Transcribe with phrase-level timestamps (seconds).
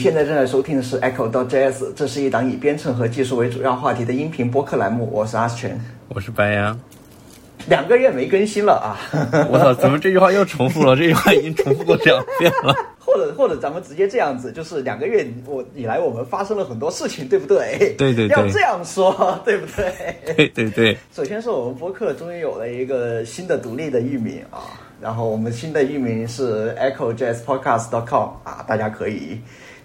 [0.00, 5.06] 你现在正在收听的是 Echo 到 JS，这是一档以编程和技术为主要话题的音频播客栏目。
[5.12, 5.78] 我是阿全，
[6.08, 6.80] 我是白羊。
[7.68, 8.96] 两个月没更新了啊！
[9.52, 10.96] 我操，怎么这句话又重复了？
[10.96, 12.74] 这句话已经重复过两遍了。
[13.04, 17.94] 或者或者咱们直接这样子，就是两个月我以来我们发生了很多事情，对不对？
[17.98, 20.34] 对对对，要这样说，对不对？
[20.34, 20.96] 对对对。
[21.12, 29.38] 首先是我们播客终于有了一个新的独立的域名啊，然后我们新的域名是 EchoJazzPodcast.com 啊，大家可以。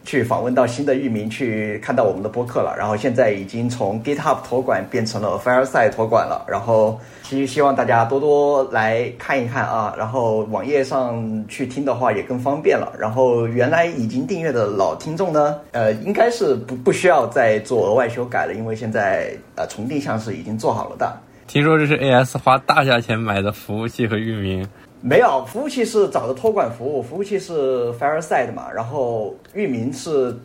[0.06, 2.76] 去访问到新的域名，去看到我们的播客了。
[2.78, 6.46] 然后现在已经从 GitHub 托管变成了 Fireside 托管了。
[6.48, 9.94] 然后其实希望大家多多来看一看啊。
[9.98, 12.94] 然后网页上去听的话也更方便了。
[13.00, 21.12] 然后原来已经订阅的老听众呢，呃，应该是不不需要再做额外修改了，因为现在呃重定向是已经做好了的。
[21.48, 24.68] 听说这是 AS 花大价钱买的服务器和域名。
[25.08, 30.36] 没有，服务器是找的托管服务，服务器是 Fireside 嘛，然后域名是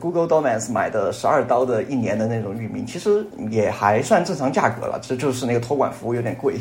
[0.00, 6.56] Google Domains 买的十二刀的一年的那种域名，其实也还算正常价格了，这就是那个托管服务有点贵。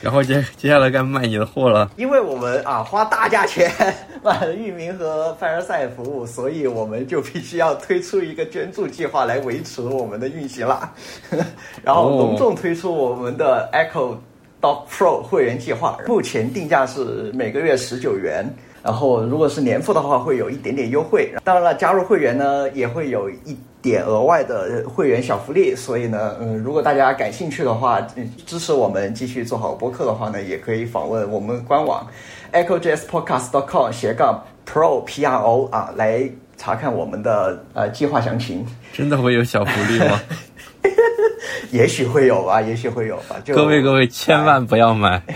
[0.00, 3.68] 然后接接下来该卖你的货了，因为我们啊花大价钱
[4.22, 10.92] 买了域名和 Fireside 服务，所以我们就必须要推出一个捐助计划来维持我们的运行了，
[11.82, 14.14] 然后隆重推出我们的 Echo。
[14.60, 18.44] Doc Pro 会员计划目前定价是每个月十九元，
[18.82, 21.32] 然后如果是年付的话会有一点点优惠。
[21.42, 25.74] 当然了，加入会员呢也会有一点额外的会员小福利。
[25.74, 28.00] 所以呢，嗯，如果大家感兴趣的话，
[28.46, 32.06] 支持我们继续做好播客的话呢，也可以访问我们官网
[32.52, 38.66] EchoJSPodcast.com 斜杠 Pro P R O 啊，来查看我们的呃计划详情。
[38.92, 40.20] 真的会有小福利吗？
[41.70, 43.36] 也许会有吧，也许会有吧。
[43.46, 45.22] 各位各位，千万不要买。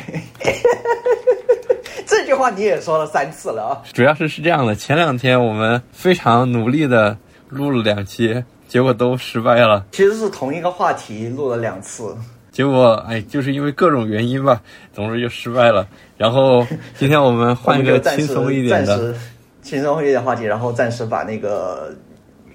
[2.06, 3.82] 这句话你也说了三次了啊。
[3.92, 7.16] 主要是是这样的，前两天我们非常努力的
[7.48, 9.86] 录了两期，结果都失败了。
[9.92, 12.16] 其实是同一个话题录了两次，
[12.50, 14.62] 结果哎，就是因为各种原因吧，
[14.92, 15.86] 总之就失败了。
[16.16, 16.66] 然后
[16.96, 19.14] 今天我们换一个轻松一点的，
[19.62, 21.94] 轻松一点话题，然后暂时把那个。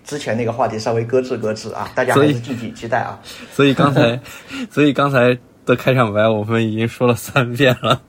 [0.10, 3.20] 之前那个话题稍微搁置搁置啊， 大家还是敬请期待啊。
[3.54, 4.20] 所以刚才，
[4.72, 5.38] 所以刚才
[5.68, 8.02] 的开场白我们已经说了三遍了。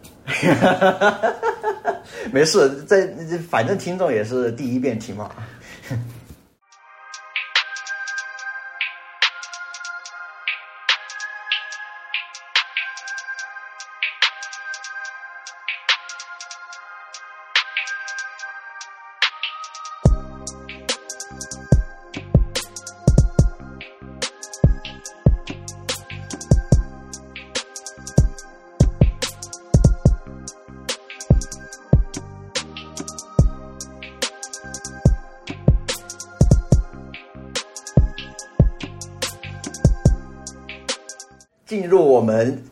[2.32, 3.06] 没事，在
[3.50, 5.30] 反正听众也是第一遍听嘛。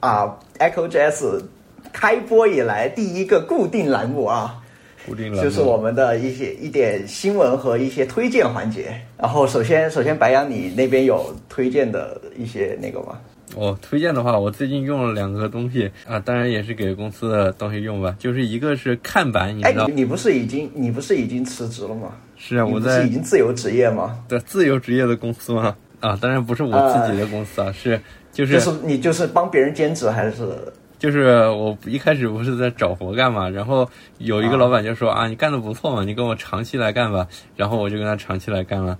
[0.00, 1.42] 啊，Echo JS
[1.92, 4.62] 开播以来第一个固定栏目啊，
[5.06, 9.00] 固定栏目就是我们的一些一点新闻和一些推荐环节。
[9.16, 13.18] 然后首先，首先白羊，你那边有推荐的一些那个吗？
[13.56, 18.14] 我推荐的话，我最近用了两个东西啊，当然也是给公司的东西用吧。
[18.18, 19.88] 就是一个是看板，你知道？
[19.88, 22.12] 你不是已经你不是已经辞职了吗？
[22.36, 24.22] 是啊，我在已经自由职业吗？
[24.28, 25.74] 对，自由职业的公司吗？
[26.00, 28.00] 啊，当然不是我自己的公司啊，是。
[28.46, 30.46] 就是你就是帮别人兼职还是？
[30.98, 33.88] 就是我一开始不是在找活干嘛，然后
[34.18, 37.24] 有一个老板就说啊，你干的不错嘛，你跟我长期来干吧。
[37.54, 38.98] 然后我就跟他长期来干了，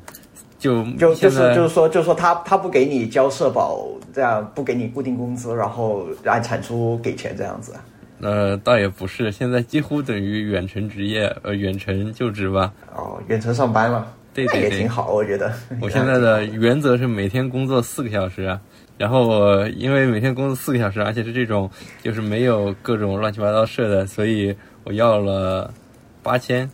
[0.58, 7.74] 就就就是就是说就是说他他不给你交社保，这样不给你固定工资，然后按产出给钱这样子。
[8.20, 12.72] 呃，倒也不是，现在几乎等于远程职业，呃，远程就职吧。
[12.94, 14.06] 哦，远程上班了，
[14.46, 15.52] 对对对，也挺好，我觉得。
[15.82, 18.58] 我现在的原则是每天工作四个小时。
[18.96, 21.70] 然后我因为每天工作四个小时，而且是这种
[22.02, 24.52] 就是没有各种乱七八糟事的，所以
[24.82, 25.72] 我要了
[26.20, 26.68] 八千，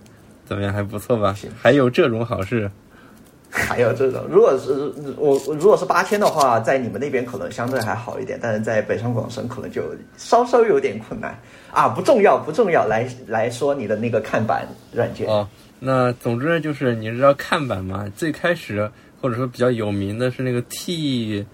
[0.46, 1.36] 怎么样还不错吧？
[1.60, 2.70] 还有这种好事，
[3.52, 9.82] 还有这种，如果是我如果是八千的话，在你们那边可能相对还好一点，但是在北上广深可能就
[10.16, 11.38] 稍稍有点困难
[11.70, 11.90] 啊。
[11.90, 15.46] 不重要，不重要，来来说你的那个看板软件啊。
[15.84, 18.10] 那总之就是你知道看板嘛？
[18.16, 18.90] 最开始
[19.20, 21.46] 或者说比较有名的是那个 T。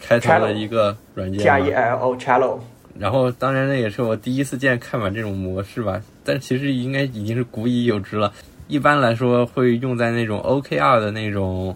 [0.00, 2.58] 开头的一个软件 T R E L O Chalo，
[2.98, 8.30] 然后当然那也是我第一次见看板这种模式吧，但其实应该已经是古已有之了。
[8.66, 11.74] 一般来说会用在那种 OKR 的那种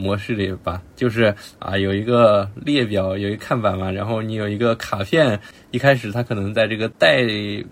[0.00, 5.38] 模式里吧，就是啊，有一个列表，有一个看板嘛，然后你有一个卡片，
[5.70, 7.24] 一开始它可能在这个待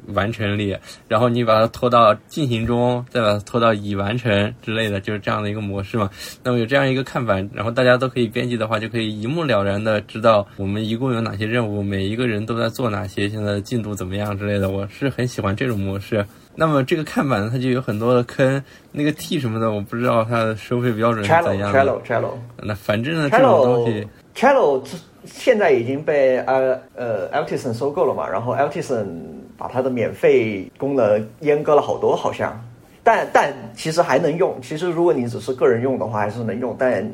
[0.08, 0.76] 完成里，
[1.08, 6.10] 然后你把它拖到进行中，再把它拖到已完成之类的，就是这样的一个模式嘛。
[6.44, 14.70] 那么有这样一个看板，然后大家都可以编辑的话，就可以一目了然的知道我们一共有哪些任务，每一个人都在做哪些，现在进度怎么样之类的。
[14.70, 16.24] 我是很喜欢这种模式。
[16.60, 18.60] 那么这个看板呢，它就有很多的坑，
[18.90, 21.78] 那个 T 什么的，我不知道它的收费标准是怎样的。
[21.78, 24.84] Trello Trello 那反正呢，这种东西，Trello
[25.24, 29.06] 现在已经被呃呃 Altison 收购了嘛，然后 Altison
[29.56, 32.60] 把它的免费功能阉割了好多，好像，
[33.04, 34.60] 但但其实还能用。
[34.60, 37.08] 其实如果你只是个人用的话，还是能用，但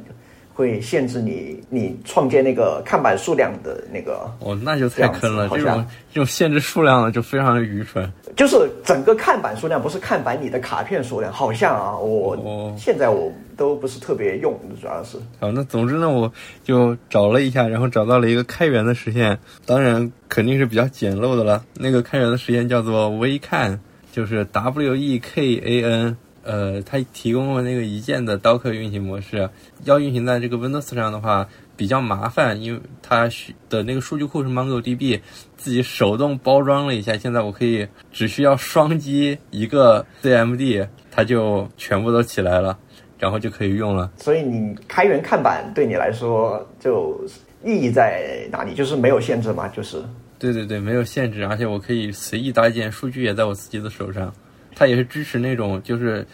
[0.55, 5.49] 会限制你你创建那个看板数量的那个，哦，那就太坑了。
[5.49, 8.11] 这种这种限制数量的就非常的愚蠢。
[8.37, 15.19] 就是整个看板数量，不是看板你的卡片数量，好像啊，我、哦现在我都不是特别用，主要是。
[15.41, 21.65] 好，那总之呢，我就找了一下，然后找到了一个开源的实现，当然肯定是比较简陋的了。
[21.75, 23.79] 那个开源的实现叫做 WeCan，
[24.13, 26.17] 就是 W E K A N。
[26.45, 29.49] 呃，它提供了那个一键的 Docker 运行模式，
[29.85, 35.21] 要运行在这个 Windows 上的话比较麻烦，因为它需的那个数据库是 MongoDB，
[35.57, 37.17] 自己手动包装了一下。
[37.17, 42.79] 现在我可以只需要双击一个 CMD，它就全部都起来了，
[43.19, 44.13] 然后就可以用了。
[44.19, 47.19] 所以你开源看板对你来说就
[47.65, 48.75] 意义在哪里？
[48.75, 50.03] 就是没有限制嘛，就是
[50.39, 54.31] 对对对，没有限制，而且我可以随意搭建，数据也在我自己的手上。
[54.75, 56.27] 它也是支持那种，就是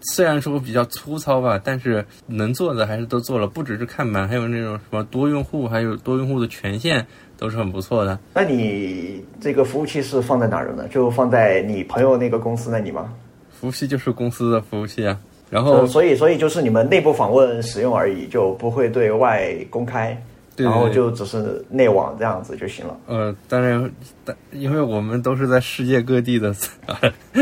[0.00, 7.04] 虽然说比较粗糙吧，但是能做的还是都做了，不只是看板，还有那种什么多用户，还有多用户的权限
[7.36, 8.18] 都是很不错的。
[8.34, 10.88] 那你这个服务器是放在哪儿的呢？
[10.88, 13.12] 就放在你朋友那个公司那里吗？
[13.50, 15.18] 服务器就是公司的服务器啊，
[15.50, 20.16] 然就后所以所以就是你们内部访问使用而已，就不会对外公开，
[20.58, 22.98] 对对然后就只是内网这样子就行了。
[23.06, 23.90] 呃，当然，
[24.24, 26.52] 但因为我们都是在世界各地的，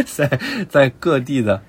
[0.05, 1.61] 在在各地的，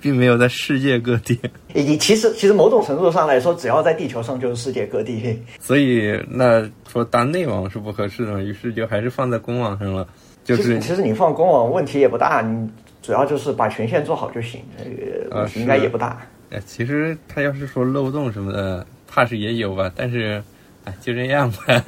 [0.00, 1.38] 并没有在世界各地。
[1.74, 5.42] 你其实其实某种程度上来说，只要在地球上就是世界各地。
[5.58, 10.06] 所以那说搭内网是不合适的嘛，于是就还是放在公网上了。
[10.44, 12.70] 就是其实你放公网问题也不大，你
[13.00, 16.20] 主要就是把权限做好就行，这个啊问题应该也不大。
[16.50, 20.42] 哎，其实他要是说漏洞什么的，怕是也有吧，但是
[20.84, 21.84] 哎就这样吧。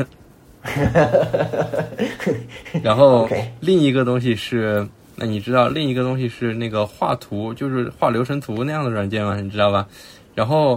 [2.83, 3.29] 然后
[3.61, 9.37] 另一个东西是，那你知道另一个东西是那个画图，就是画流程图那样的软件吗？
[9.41, 9.87] 你知道吧？
[10.35, 10.77] 然后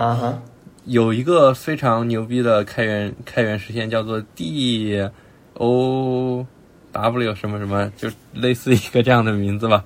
[0.85, 5.09] 有一个非常牛逼的开源开源实现，叫做 D
[5.55, 6.45] O
[6.91, 9.83] W 什么什么，就类似一个这样的名字吧。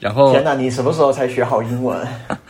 [0.00, 1.96] 然后天哪，你什么时候才学好英文？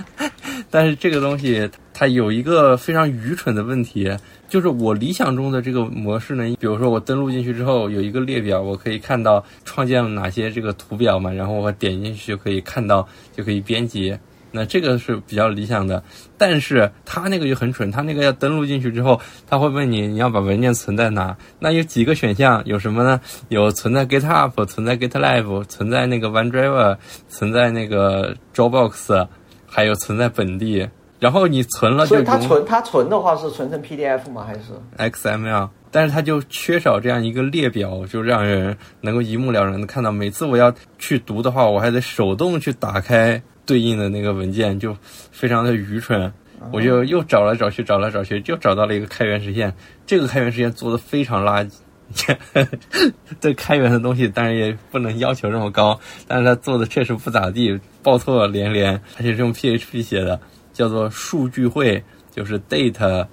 [0.70, 4.10] 但是这个东西它有一个非常愚蠢的问题，
[4.48, 14.14] 就是我理想中的这个模式呢，比如说我登录进去之后有一个列表，我可以看到创建了哪些这个图表嘛，然后我点进去就可以看到，就可以编辑。
[14.56, 16.00] 那这个是比较理想的，
[16.38, 21.36] 但是它那个就很蠢，它那个要登录进去之后，它会问你你要把文件存在哪？
[21.58, 23.20] 那有几个选项，有什么呢？
[23.48, 26.96] 有存在 GitHub，存在 GitLab，存在那个 OneDrive，
[27.28, 29.26] 存在那个 Dropbox，
[29.66, 30.88] 还有存在本地。
[31.24, 34.44] 然后你存了就所以它存它存的话是存成 PDF 吗？
[34.46, 40.12] 还是？XML，但是它就缺少这样一个列表，就让人能够一目了然的看到。
[40.12, 44.94] 每次我要去读的话，我还得手动去打开对应的那个文件，就
[45.32, 46.30] 非常的愚蠢。
[46.70, 49.72] 我就又找来找去，找来找去，就找到了一个开源实现。
[50.04, 51.72] 这个开源实现做的非常垃圾。
[53.40, 60.38] 对开源的东西，当然也不能要求这么高，但是它做的确实不咋地，报错连连，而且是用 PHP 写的，
[60.74, 63.26] 叫做数据汇，就是 data，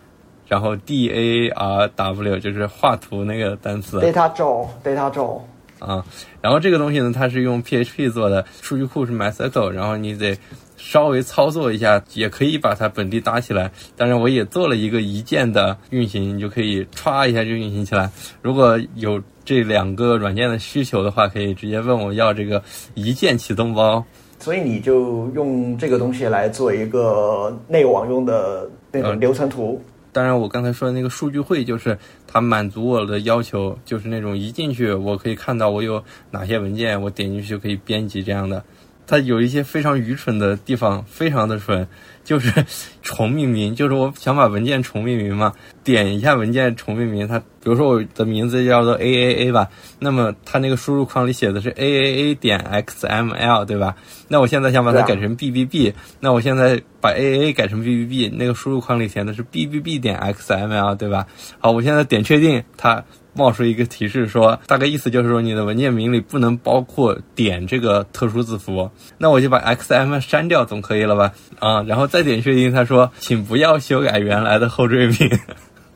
[0.48, 5.42] 然后 D A R W，就是画图那个单词 Data Draw Data Draw，
[5.80, 6.06] 啊。
[6.40, 10.38] 然后这个东西呢，它是用 PHP 做的，数据库是 MySQL，然后你得
[10.78, 13.72] 稍微操作一下，也可以把它本地搭起来。
[13.98, 18.10] 当然，我也做了一个一键的运行，你就可以歘一下就运行起来。
[18.42, 22.62] 如果有这两个软件的需求的话，可以直接问我要这个
[22.94, 24.04] 一键启动包。
[24.42, 29.80] 所以你就用这个东西来做一个内网用的那种嗯流程图。
[30.12, 38.62] 当然，我刚才说的那个数据会，就是它满足我的要求，就是那种一进去我可以看到我有哪些文件，我点进去就可以编辑这样的。
[39.08, 41.88] 它有一些非常愚蠢的地方，非常的蠢，
[42.32, 42.66] 就是
[43.04, 45.52] 重命名，就是我想把文件重命名嘛，
[45.84, 49.68] 点一下文件重命名，它比如说我的名字叫做 A A A 吧，
[50.00, 53.98] 那么它那个输入框里写的是 A A A 点 X M L 对吧？
[54.30, 60.54] 那我现在想把它改成 B B B，那我现在把 A A A 改成 B B B，那个输入框里填的是 B B B 点 X
[60.54, 61.28] M L 对吧？
[61.60, 63.04] 好，我现在点确定，它。
[63.34, 71.32] 冒出一个提示说，大概意思就是说你的文件名里不能包括点这个特殊字符，那我就把 XM 删掉总可以了吧？
[71.60, 75.30] 啊，然后再点确定，他说请不要修改原来的后缀名。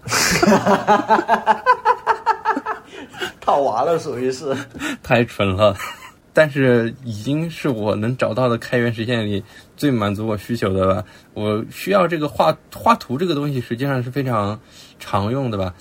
[0.07, 1.63] 哈哈哈哈哈哈！
[3.41, 4.55] 套娃了，属于是
[5.01, 5.75] 太蠢了，
[6.31, 9.43] 但是已经是我能找到的开源实现里
[9.75, 11.05] 最满足我需求的了。
[11.33, 14.59] 我需要这个画画图这个东西，实际上是非常
[14.99, 15.73] 常用的吧。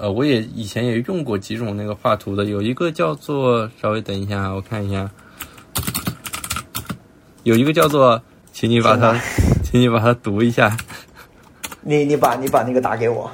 [0.00, 5.10] 呃，我也以前也用过几种那个画图的，有一个叫做，稍微等一下，我看一下，
[7.42, 9.20] 有一个叫做，请你把它，
[9.62, 10.74] 请你把它读一下。
[11.82, 13.30] 你你把你把那个打给我。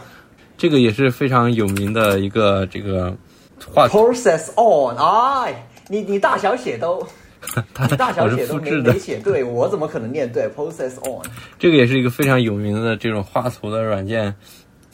[0.58, 3.16] 这个也是非常有名的一个这个
[3.73, 3.87] 画。
[3.87, 7.06] Process on，哎，你你大小写都，
[7.96, 11.23] 大小写都没没写对，我怎么可能念对？Process on，
[11.61, 14.35] 这个也是一个非常有名的这种画图的软件。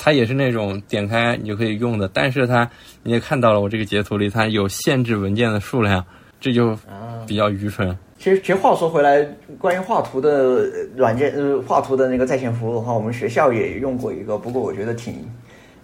[0.04, 2.68] 它也是那种点开你就可以用的，但是它
[3.04, 6.04] 你也看到了，我这个截图里它有限制文件的数量，
[6.40, 6.76] 这就
[7.25, 7.97] 比较愚蠢。
[8.18, 9.25] 其实，其实话说回来，
[9.59, 10.66] 关于画图的
[10.97, 15.14] 软件，呃，画图的那个在线服务的话，我们学校也用过一个，不过我觉得挺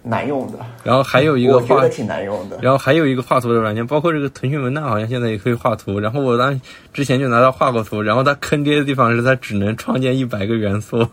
[0.03, 0.59] 难用的。
[0.83, 2.59] 然后还有一个，我觉得挺难用的。
[2.61, 5.97] 然后还有一个画图的软件，包括这个腾讯文档，好像现在也可以画图。
[5.97, 6.59] 然后我当
[6.93, 11.07] 之前就拿到画过图，然后它坑爹的地方是它只能创建一百个元素。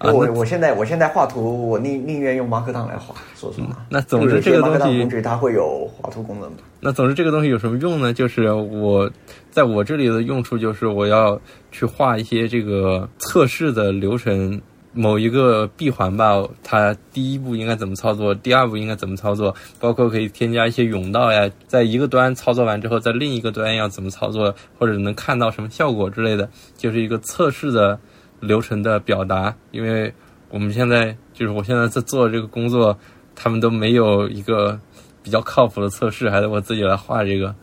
[0.00, 3.84] 我我现在我现在画图，我宁宁愿用 Markdown 来画，说实话。
[3.88, 6.62] 那总之这个东西工具它会有画图功能的。
[6.80, 8.12] 那总之这个东西有什么用呢？
[8.12, 9.10] 就是我
[9.50, 11.40] 在我这里的用处就是我要
[11.72, 14.60] 去画一些这个测试的流程，
[14.92, 27.98] 某一个闭环吧，它第一步应该怎么操作，第二步应该怎么操作，包括可以添加一些甬道呀，在一个端操作完之后，在另一个端要怎么操作，或者能看到什么效果之类的，就是一个测试的。
[28.46, 30.12] 流程的表达，因为
[30.50, 32.96] 我们现在就是我现在在做这个工作，
[33.34, 34.78] 他们都没有一个
[35.22, 37.54] 比较靠谱的测试，还得我自己来画这个，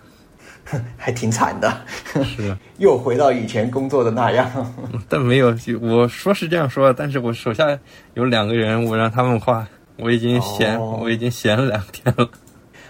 [0.97, 1.73] 还挺惨的。
[2.23, 4.49] 是， 又回到以前工作的那样。
[5.07, 7.77] 但没有，我说是这样说，但是我手下
[8.15, 9.65] 有两个人，我让他们画，
[9.97, 12.29] 我已经闲，我已经闲了两天了。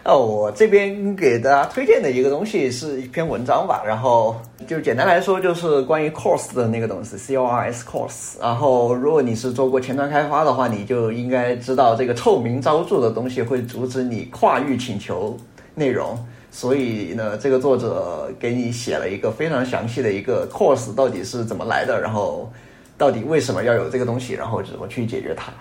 [0.04, 4.36] 哦，我这边给大家推荐的一个东西是一篇文章吧，然后
[4.68, 8.42] 就简单来说就是关于 course 的那个东西，C O R S course。
[8.42, 15.38] 然后如果你是做过前端开发的话，你就应该知道这个臭名昭著的东西会阻止你跨域请求
[15.76, 16.18] 内容。
[16.50, 22.52] 所以呢，这个作者给你写了一个非常详细的一个 course 到底是怎么来的，然后
[22.98, 25.54] 到底为什么要有这个东西，然后怎么去解决它。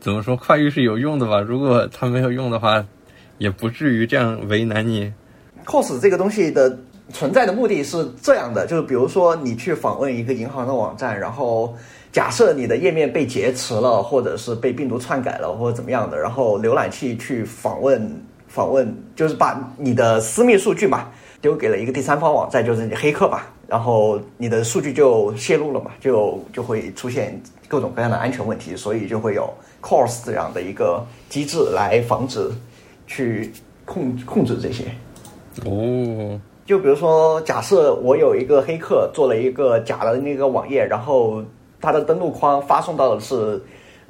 [0.00, 1.40] 怎么说跨域是有用的吧？
[1.40, 2.84] 如果它没有用的话。
[3.38, 5.12] 也不至于这样为难你。
[5.64, 6.78] cos 这个东西的
[7.12, 11.74] 存在的目的是这样的，就是比如说你去访问一个银行的网站，然后
[12.12, 18.10] 假设你的页面被劫持了，或者是被病毒篡改了，或者怎么样的，然后浏览器去访问
[18.46, 21.08] 访问，就是把你的私密数据嘛
[21.40, 29.52] 丢给了一个第三方网站，就是你黑客吧，然后你的数据就泄露了嘛，就就会出现各种各样的安全问题，所以就会有
[29.82, 32.50] cos 这样的一个机制来防止。
[33.08, 33.50] 去
[33.84, 34.84] 控控制这些，
[35.64, 41.42] 哦，就比如说，假设我有一个黑客做了一个假的那个网页，然后
[41.80, 43.60] 他的登录框发送到的是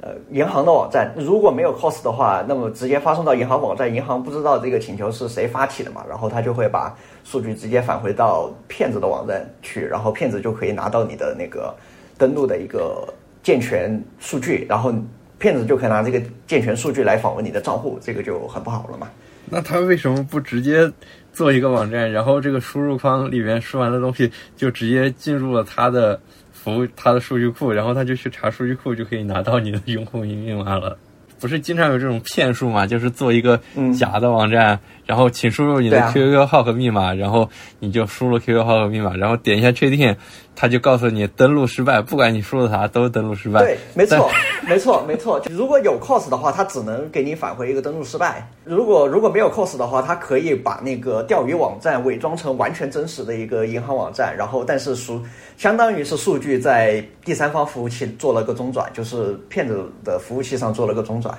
[0.01, 11.73] 呃银行的网站，如果没有 cos 的话，那么直接发送到银行网站，银行不知道这个请求是谁发起的嘛，然后他就会把数据直接返回到骗子的网站去，然后骗子就可以拿到你的那个
[12.17, 13.07] 登录的一个
[13.41, 14.93] 健全数据，然后。
[15.39, 19.07] 骗子就可以拿这个健全数据来访问你的账户，这个就很不好了嘛。
[19.49, 20.91] 那他为什么不直接
[21.33, 26.19] 做一个网站，然后这个输入框里面输完的东西就直接进入了他的
[26.51, 30.95] 服务、他的数据库，然后他就去查数据库，就可以拿到你的用户名密码了？
[31.39, 32.85] 不是经常有这种骗术嘛？
[32.85, 33.59] 就是做一个
[33.97, 34.77] 假的网站，
[35.09, 37.49] 然后请输入你的 QQ 号和密码，然后
[37.79, 40.15] 你就输入 QQ 号和密码，然后点一下确定。
[40.55, 43.61] 他就告诉你登录失败，不管你输入啥都登录失败。
[43.61, 44.29] 对，没错，
[44.67, 45.41] 没错，没错。
[45.49, 48.47] 如果有 cos 的话，它只能给你返回一个登录失败。
[48.65, 55.19] 如果如果没有 cos 的话，它可以把那个钓鱼网站伪装成完全真实的一个银行网站，然后但是数
[55.57, 61.35] 相当于是数据在第三方服务器做了个中转，就是骗子的服务器上做了个中转，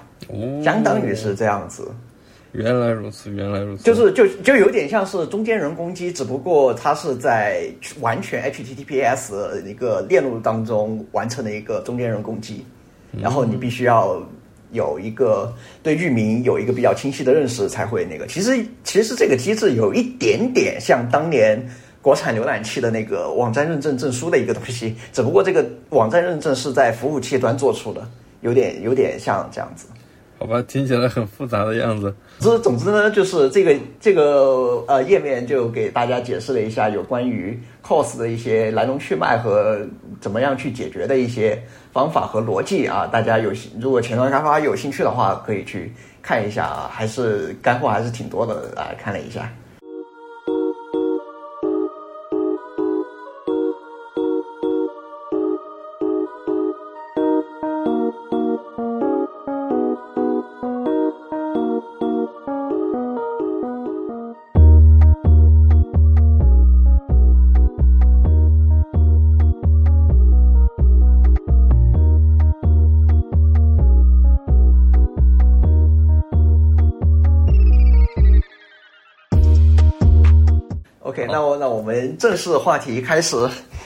[0.65, 1.95] 相当于是这样子。
[2.53, 7.65] 原来如此，原来如此，就是就就有点像是中间人攻击，只不过它是在
[8.01, 12.65] 完全 HTTPS 一个链路当中完成的一个中间人攻击，
[13.21, 14.21] 然后你必须要
[14.73, 18.27] 有一个对域名有一个比较清晰的认识才会那个。
[18.27, 21.65] 其实其实这个机制有一点点像当年
[22.03, 28.05] 国产浏览器的那个网站认证证书的一个东西，只不过这个网站认证是在服务器端做出的，
[28.41, 29.87] 有点有点像这样子。
[30.41, 32.15] 好吧，听起来很复杂的样子。
[32.39, 39.79] 之总之呢，就是这个这个呃页面就给大家解释了一下有关于 cos 的一些来龙去脉和
[40.19, 43.07] 怎么样去解决的一些方法和逻辑啊。
[43.07, 45.93] 大家有如果前端开发有兴趣的话，可以去
[46.23, 49.47] 看一下啊，还是干货还是挺多的啊，看了一下。
[81.91, 83.37] 们正式话题开始，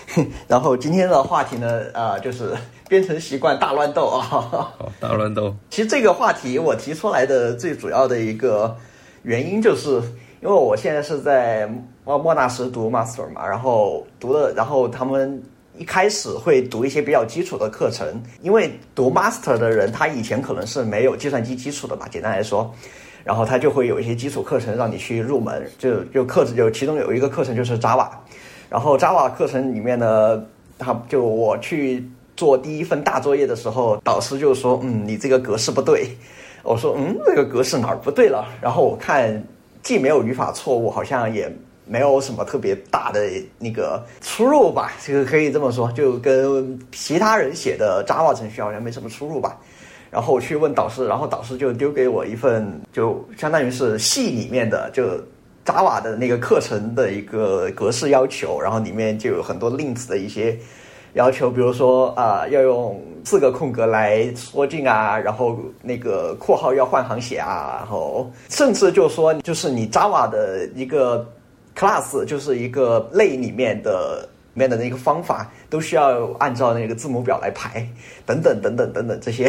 [0.47, 2.55] 然后今天的话题呢，啊、就是
[2.87, 4.21] 编程习惯大乱斗啊。
[4.21, 8.77] 好，大乱斗， 其实这个话题我提出来的最主要的一个
[9.23, 9.95] 原因，就是
[10.43, 11.67] 因为我现在是在
[12.05, 15.43] 莫莫纳什读 master 嘛，然后读了，然后他们
[15.79, 22.71] 一开始会读一些比较基础的课程，因为读 master 的人他以前可能是没有计算机基础的吧，简单来说。
[23.25, 28.09] 然后他就会有一些基础课程让你去入门，就就课程就其中有一个课程就是 Java，
[28.69, 30.45] 然后 Java 课程里面呢，
[30.79, 36.09] 他就我去做第一份大作业的时候，导师就说，嗯，你这个格式不对。
[36.63, 38.47] 我说，嗯，这个格式哪儿不对了？
[38.61, 39.43] 然后我看
[39.83, 41.47] 既没有语法错误，好像也
[41.87, 43.21] 没有什么特别大的
[43.59, 49.59] 那个出入吧，这个可以这么说，就跟其他人写的 Java 程序好像没什么出入吧。
[50.15, 55.03] 然后我去问导师，然后导师就丢给我一份，就相当于是系里面的就
[55.67, 60.57] Java 的那个课程的一个格式要求，然后里面就有很多 links 的一些
[61.15, 71.29] 要求，比如说啊、要用四个空格来缩进啊，然后那个括号要换行写啊，然后甚至就说就是你 Java 的一个
[71.77, 74.29] class 就是一个类里面的。
[74.55, 77.87] 里面的那个方法都需要按照那个字母表来排，
[78.25, 79.49] 等等等等等等这些。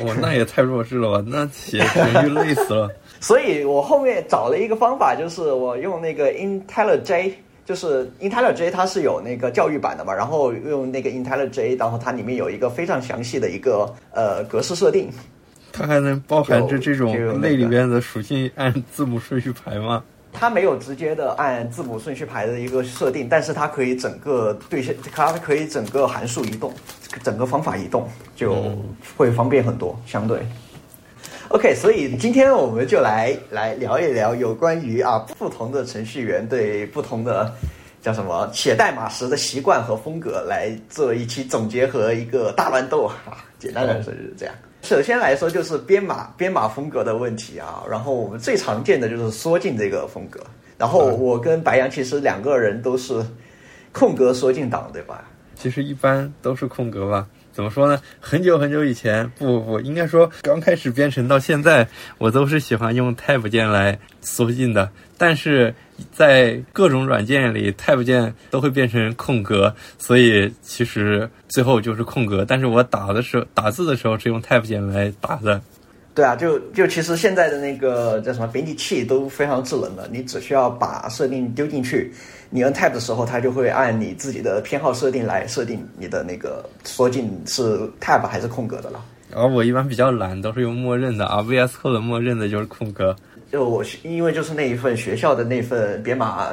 [0.00, 1.24] 哇， 那也太弱智了吧？
[1.26, 2.90] 那写程序累死了。
[3.20, 7.32] 所以我后面找了一个方法，就是我用那个 IntelliJ，
[7.64, 15.10] 就是 IntelliJ 它是有那个教育版的嘛，然后用那个 IntelliJ，然后它里面有一个非常详细的一个呃格式设定。
[15.72, 20.02] 它还能包含着这种类里边的属性按字母顺序排吗？
[20.38, 26.72] 它没有直接的按字母顺序排的一个设定，但是它可以整个对线，它可以整个函数移动，
[27.22, 28.76] 整个方法移动，就
[29.16, 30.40] 会方便很多，相对。
[31.48, 37.54] OK，所以今天我们就来来聊一聊有关于啊不同的程序员对不同的
[38.02, 43.44] 叫什么写代码时的习惯和风格来做一期总结和一个大乱斗啊。
[43.58, 44.54] 简单来说就是这样。
[44.86, 50.38] 首先来说就是编码编码风格的问题啊，然后我们最常见的就是缩进这个风格。
[50.78, 53.20] 然后我跟白羊其实两个人都是
[53.90, 55.24] 空格缩进党，对吧？
[55.56, 57.26] 其实一般都是空格吧。
[57.50, 58.00] 怎么说呢？
[58.20, 64.88] 很久很久以前，不不不，应该说刚开始编程到现在，我都是喜欢用 Tab 键来缩进的。
[65.18, 65.74] 但是
[66.12, 72.44] 在各种软件里，Tab 键都会变成空格，所以其实最后就是空格。
[72.44, 75.60] 但是我打的时候，打字的时候是用 Tab 键来打的。
[76.14, 82.10] 对啊，就就其实现在的那个叫什么编辑器都非常智能的，你只需要把设定丢进去，
[82.48, 89.04] 你按 Tab 的时候，它就会按你自己的偏好设定来设定你的那个缩进是 Tab 还是空格的了。
[89.34, 93.14] 而我一般比较懒，都是用默认的啊，VS Code 默认的就是空格。
[93.50, 96.48] 就我是因为就是那一份学校的那份编码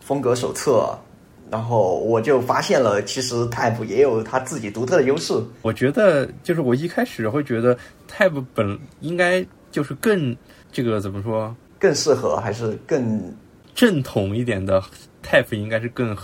[0.00, 0.98] 风格手册，
[1.50, 5.34] 然后我就发现了，其实 Type 也有它自己独特的优势。
[5.62, 7.76] 我觉得就是我一开始会觉得
[8.10, 10.34] Type 本应该就是更
[10.72, 13.34] 这个怎么说更适合还是更
[13.74, 14.82] 正统一点的
[15.22, 16.16] Type 应该是更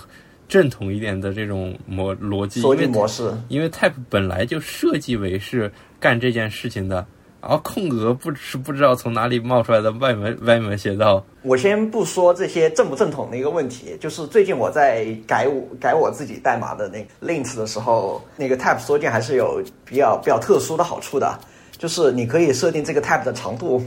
[0.48, 3.32] 正统一点的这种模逻辑，缩因为模式？
[3.48, 7.06] 因为 Type 本来就设计为是干这件事情的，
[7.46, 11.22] 然后空格不是不知道从哪里冒出来的歪门歪门邪道。
[11.42, 21.38] 我先不说这些正不正统的一个问题，就是最近我在改我改我自己代码的那个 links 的时候，那个 tab 缩进还是有比较比较特殊的好处的，
[21.76, 23.82] 就是你可以设定这个 tab 的长度，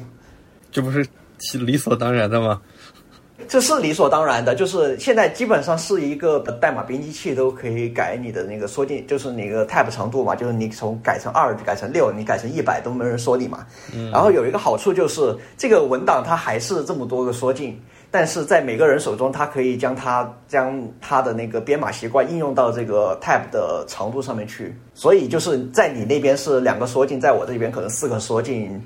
[0.72, 1.04] 这不是
[1.40, 2.62] 是理所当然的吗？
[3.48, 13.66] 这是理所当然的，就是现在基本上是一个代码编辑器都可以改你的那个缩进，就是那个 tab 长度嘛，就是你从改成二改成六，你改成一百都没人说你嘛。
[14.12, 28.82] 然后有一个好处就是这个文档它还是这么多个缩进，但是在每个人手中，它可以将它将它的那个编码习惯应用到这个 tab 的长度上面去，所以就是在你那边是两个缩进，在我这边可能四个缩进。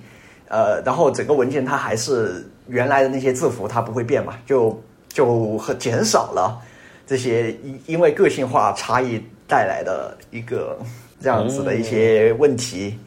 [0.52, 6.60] 呃，然后整个文件它还是原来的那些字符，它不会变嘛，就就很减少了
[7.08, 10.78] 这些因因为个性化差异带来的一个
[11.22, 13.00] 这样子的一些问题。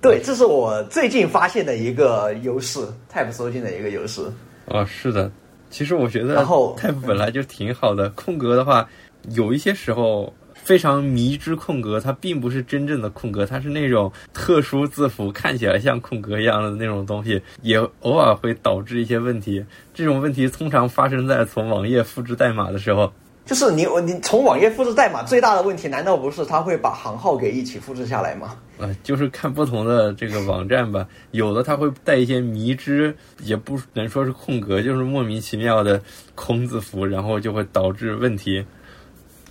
[0.00, 2.80] 对，这是我最近发现的一个优势
[3.12, 4.22] ，Type 搜进的一个优势。
[4.64, 5.30] 哦，是的，
[5.68, 8.88] 其实我觉得，然后 Type 本来就挺好的，空格的话，
[9.32, 10.32] 有一些时候。
[10.66, 19.64] 非常迷之空格，它并不是真正的空格，它是那种特殊字符，看起来像空格一样的那种东西，也偶尔会导致一些问题。
[19.94, 23.12] 这种问题通常发生在从网页复制代码的时候。
[23.44, 28.56] 就是你你从网页复制代码最大的问题，难道不是它会把行号给一起复制下来吗？
[28.78, 36.02] 呃，就是看不同的这个网站吧，有的它会带一些迷之，也不能说是空格，就是莫名其妙的
[36.34, 38.66] 空字符，然后就会导致问题。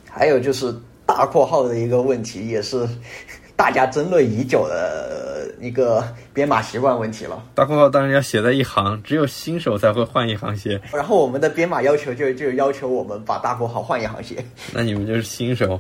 [0.10, 0.75] 还有就是。
[1.05, 2.87] 大括号的一个问题，也是
[3.55, 7.41] 大家争论已久的一个编码习惯问题了。
[7.53, 10.81] 大括号当然要写在一行，只有新手才会换一行写。
[10.91, 14.43] 然后我们的编码要求就就要求我们把大括号换一行写。
[14.73, 15.79] 那你们就是新手？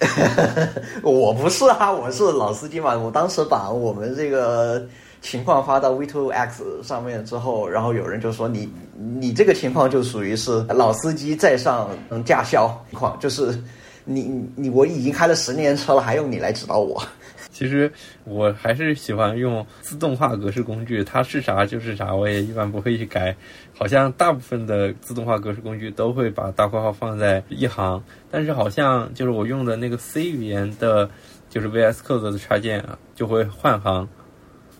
[1.02, 2.98] 我不是啊，我是老司机嘛。
[2.98, 4.84] 我当时把我们这个
[5.20, 11.88] 情况发到 V2X 上面之后，然后有人就说你你这个情况就属于是老司机在上
[12.24, 13.56] 驾校情况，就是。
[14.04, 17.02] 你你我已经开了十年车了，还用你来指导我？
[17.52, 17.92] 其实
[18.24, 23.36] 我还是喜欢用自动化格式工具，它是啥就是啥，我也一般不会去改。
[23.76, 31.10] 好像大部分的自动化格式工具都会把大括号放在一行，但是好像就是我用的那个 C 语言的，
[31.50, 34.08] 就是 VS Code 的插件啊，就会换行。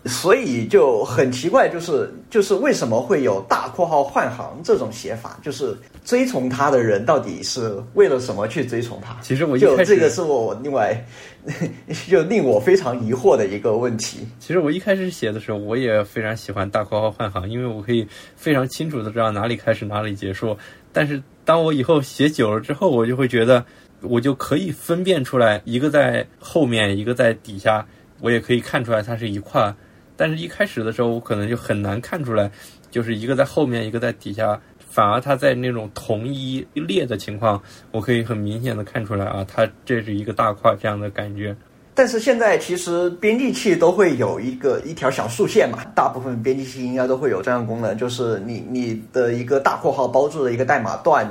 [0.05, 5.39] 所以就很奇怪，就是就是为什么会有大括号换行这种写法？
[5.41, 9.15] 就是追从他的人到底是为了什么去追从他？
[9.21, 10.93] 其实我就这个是我另外
[12.09, 14.27] 就令我非常疑惑的一个问题。
[14.39, 20.57] 其实我一开始写的时候，我也非常喜欢大括号换行，因为我可以非常清楚的知道哪里开始哪里结束。
[20.91, 23.63] 但是当我以后写久了之后，我就会觉得
[24.01, 27.87] 我就可以分辨出来，一个在后面，一个在底下，
[28.19, 29.73] 我也可以看出来它是一块。
[30.15, 32.51] 但是，一开始的时候，我可能就很难看出来，
[32.91, 34.59] 就是一个在后面，一个在底下。
[34.77, 41.55] 反而它在那种同一列的情况，我可以很明显的看出来啊，它这是一个大块这样的感觉。
[41.95, 51.27] 但是现在其实编辑器都会有一个一条小竖线嘛，大部分编辑器应该都会有这样功能，就是你你的一个大括号包住的一个代码段，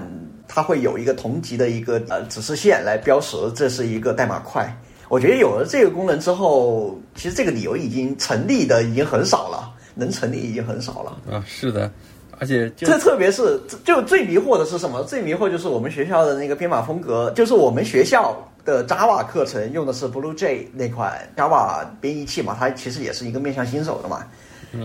[0.48, 4.76] 它会有一个同级的一个呃指示线来标识这是一个代码块。
[5.12, 11.18] 我觉得有了这个功能之后，其实这个理由已经成立的已经很少了，能成立已经很少了。
[11.30, 11.92] 啊，是的，
[12.38, 15.02] 而且这特别是就最迷惑的是什么？
[15.02, 24.24] 最迷惑就是我们学校的那个编码风格，就是我们学校的 Java 课程用的是 BlueJ 那款 Java 编译器嘛，它其实也是一个面向新手的嘛。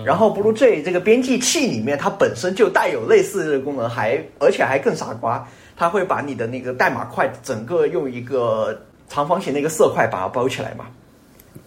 [0.04, 8.78] 然后 BlueJ 这个编辑器里面，它本身就带有类似的功能，还而且还更傻瓜，它会把你的那个代码块整个用一个。
[9.10, 10.86] 长方形的一个色块把它包起来嘛？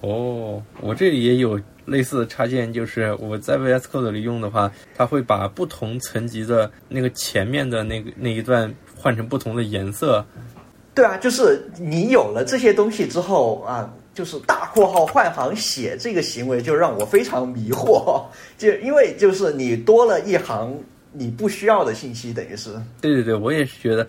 [0.01, 10.25] 哦，我这里也有类似的插件，就是我在 VS Code 里用的话，它会把不同层级的那个前面的那个那一段换成不同的颜色。
[10.95, 18.23] 对啊，就是你有了这些东西之后啊，就是大括号换行写这个行为就让我非常迷惑，
[18.57, 20.79] 就因为就是你多了一行
[21.13, 22.71] 你不需要的信息，等于是。
[23.03, 24.07] 对对对，我也是觉得。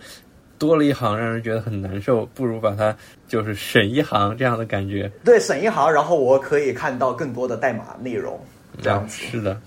[0.62, 2.96] 多了一行，让人觉得很难受，不如把它
[3.26, 5.10] 就是省一行这样的感觉。
[5.24, 8.38] 对，省一行，然后我可以看到更多的代码内容，
[8.80, 9.16] 这样子。
[9.16, 9.60] 是的，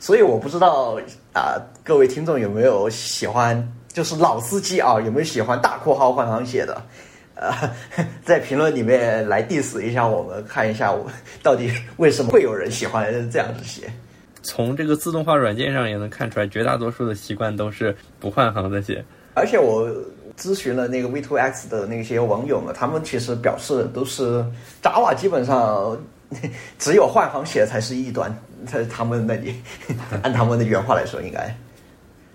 [0.00, 0.98] 所以我不知道
[1.34, 6.82] 啊，各位听众有没有喜欢，就是老司机啊，有没有喜欢大括号换行写的？
[7.34, 7.52] 呃，
[8.24, 11.06] 在评论里面来 diss 一下我们，看一下我
[11.42, 13.82] 到底为什么会有人喜欢这样子写。
[14.40, 19.86] 从这个自动化软件上也能看出来，绝大多数的习惯都是不换行的写，而且我。
[20.38, 24.44] 咨询了那个 V2X 的那些网友们，他们其实表示都是
[24.80, 25.98] Java 基本上
[26.78, 28.32] 只有换行写才是异端，
[28.66, 29.56] 在他们那里，
[30.22, 31.52] 按他们的原话来说，应该。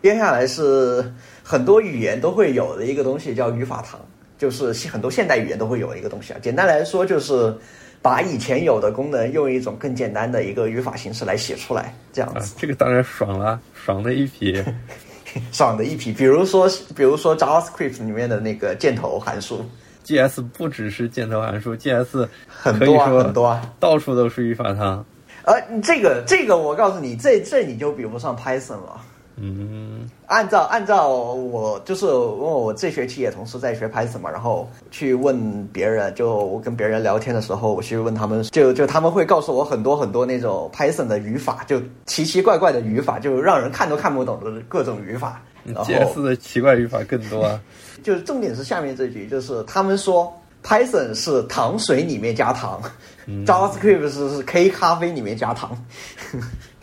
[0.02, 1.10] 接下来是
[1.42, 3.98] 很多语言都会有的一个东西叫语法堂，
[4.38, 6.40] 就是很多现代语言都会有一个东西啊。
[6.42, 7.56] 简单来说就是
[8.02, 14.62] 把以前有的功能用一种更简单的一个语法形式来写出来，这样啊子，这个当然爽了，爽的一批。
[15.52, 16.12] 爽的一批。
[16.12, 19.66] 比如说，比如说 JavaScript 里面的那个箭头函数
[20.06, 23.62] ，GS 不只是箭头函数，GS 很多很多啊。
[23.80, 25.04] 到处都是语法它。
[25.46, 29.02] 呃，这个这个我告诉你，这这你就比不上 Python 了。
[29.36, 45.42] 嗯，按照按照我就是因为我这学期也同时在学 Python 嘛，然后去问别人，就我跟别人聊天的时候，我去问他们，就就他们会告诉我很多很多那种 Python 的语法，就奇奇怪怪的语法，就让人看都看不懂的各种语法。
[45.66, 47.60] 然后 GS 的奇怪语法更多啊。
[48.04, 52.82] 就是重点是下面这句，就是他们说 Python 是糖水里面加糖、
[53.26, 55.72] j a v a s c r i p t 是是 K 咖啡里面加糖。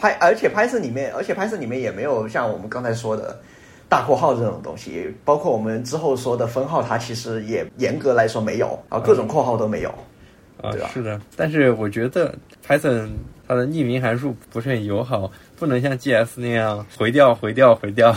[0.01, 3.39] Py 而且 Python 里面，而且 Python 里面也没有像我们刚才说的
[3.89, 9.91] 大括号这种东西，包括我们之后说的分号，它其实也严格来说没有啊，各种括号都没有。
[10.63, 12.35] 啊对，是的，但是我觉得
[12.67, 13.09] Python
[13.49, 18.15] 它的匿名函数不是很友好，不能像 GS 那样回调、回调、回调。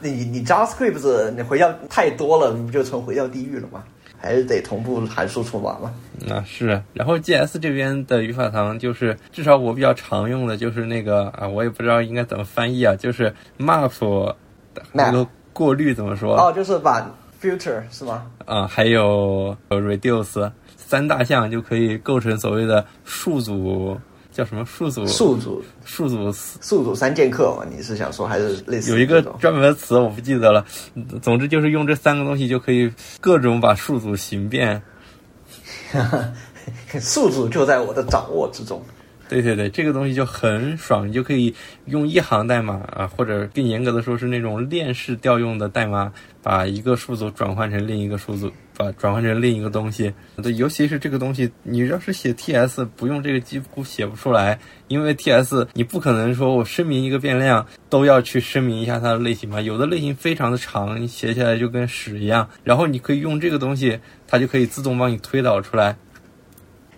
[0.00, 3.84] 你你 JavaScript 你回调太多了，你不就成回调地狱了吗？
[4.26, 5.94] 还是得同步函数出码嘛。
[6.28, 6.82] 啊，是。
[6.92, 14.34] 然后 GS 这边的语法堂就是，至少我比较常用的就是那个啊，我也不知道应该怎么翻译啊，就是 map
[14.92, 17.08] 那个过滤怎么说哦，就是把
[17.40, 18.26] filter 是吗？
[18.44, 18.66] 啊？
[18.66, 23.96] 还有呃 reduce 三大项就可以构成所谓的数组，
[24.36, 25.06] 叫什么数组？
[25.06, 27.64] 数组数组数组三剑客嘛？
[27.74, 30.62] 你是想说还是类似有一个专门的词我不记得了，
[31.22, 34.82] 总之就是用这三个东西就可以各种把数组形变。
[37.00, 38.84] 数组就在我的掌握之中。
[39.28, 41.52] 对对对，这个东西就很爽，你就可以
[41.86, 50.12] 用一行代码啊，或者更严格的说是那种链式调用的代码，把一个数组转换成另一个数组，把转换成另一个东西。
[50.42, 54.58] 对，尤其是这个东西，你要是写 TS 不用这个几乎写不出来，
[54.88, 62.48] 因为 TS 你不可能说我声明一个变量都要去声明一下它的类型嘛，有的类型非常的长，你写起来就跟屎一样。
[62.62, 65.96] 然后你可以用这个东西，它就可以自动帮你推导出来。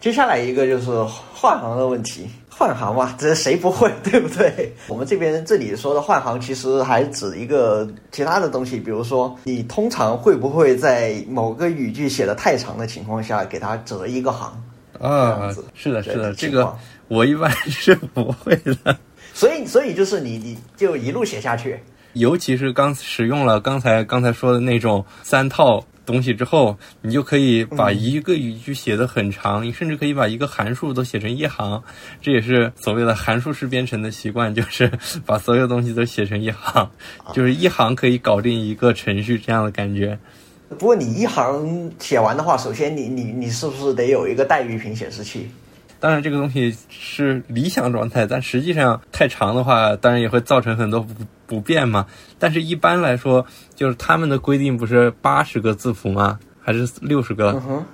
[0.00, 0.90] 接下来一个就是
[1.34, 2.28] 换行的问题，
[2.58, 4.72] 换行嘛，这谁不会， 对不对？
[4.88, 14.52] 我们这边这里说的换行，其实还指一个其他的东西，比如说你通常会不会在某个语句写的太长的情况下，给它折一个行？
[15.00, 18.96] 这啊是的，是的，这个我一般是不会的。
[19.32, 21.78] 所以，所以就是你你就一路写下去，
[22.14, 31.82] 尤其是刚使用了刚才刚才说的那种三套东西之后，你就可以把一个语句写得很长，你甚至可以把一个函数都写成一行。
[32.22, 34.90] 这也是所谓的函数式编程的习惯，就是
[35.26, 36.90] 把所有东西都写成一行，
[37.34, 40.18] 就是一行可以搞定一个程序这样的感觉。
[40.70, 45.46] 不过你一行写完的话，首先你你你是不是得有一个带鱼屏显示器？
[46.00, 51.14] 当然，这个东西是理想状态，但实际上太长的话，当然也会造成很多不
[51.46, 52.06] 不便嘛。
[52.38, 56.38] 但是一般来说，就是他们的规定不是八十个字符吗？
[56.60, 57.50] 还是六十个？
[57.68, 57.84] 嗯。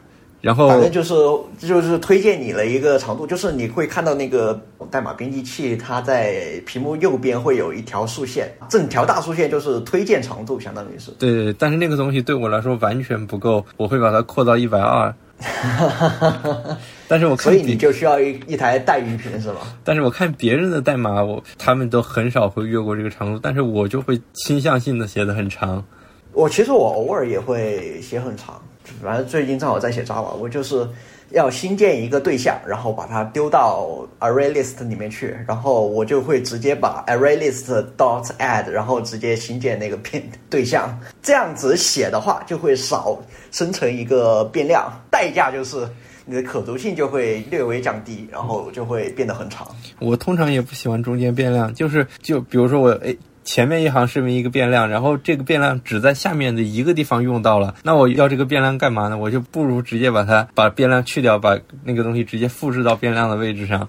[0.40, 1.14] 然后反正就是
[1.58, 11.10] 就是推荐你了一个长度，就是你会看到那个代码编辑器，它在屏幕右边会有一条竖线，整条大竖线就是推荐长度，相当于是。
[11.12, 15.14] 对但是那个东西对我来说完全不够，我会把它扩到一百二。
[17.06, 19.60] 但是我看所以你，就需要一一台带鱼屏是吗？
[19.84, 25.84] 但是我看别人的代码，我他们都很少会越过这个长度，但是我就会倾向性的写的很长。
[26.32, 28.60] 我其实我偶尔也会写很长，
[29.02, 30.88] 反正最近正好在写 Java，我就是
[31.30, 40.98] 要新建一个对象，然后把它丢到 ArrayList 里面去，然后我就会直接把 ArrayList dot add，然后直接新建那个 变对象。
[41.22, 43.16] 这样子写的话，就会少
[43.52, 45.86] 生成一个变量，代价就是
[46.26, 49.66] 你的可读性就会略微降低，然后就会变得很长。
[49.98, 59.18] 我通常也不喜欢中间变量，就是就比如说我诶前面一行声明一个变量，然后这个变量只在下面的一个地方用到了，那我要这个变量干嘛呢？
[59.18, 63.86] 我就不如直接把它把变量去掉，把那个东西直接复制到变量的位置上。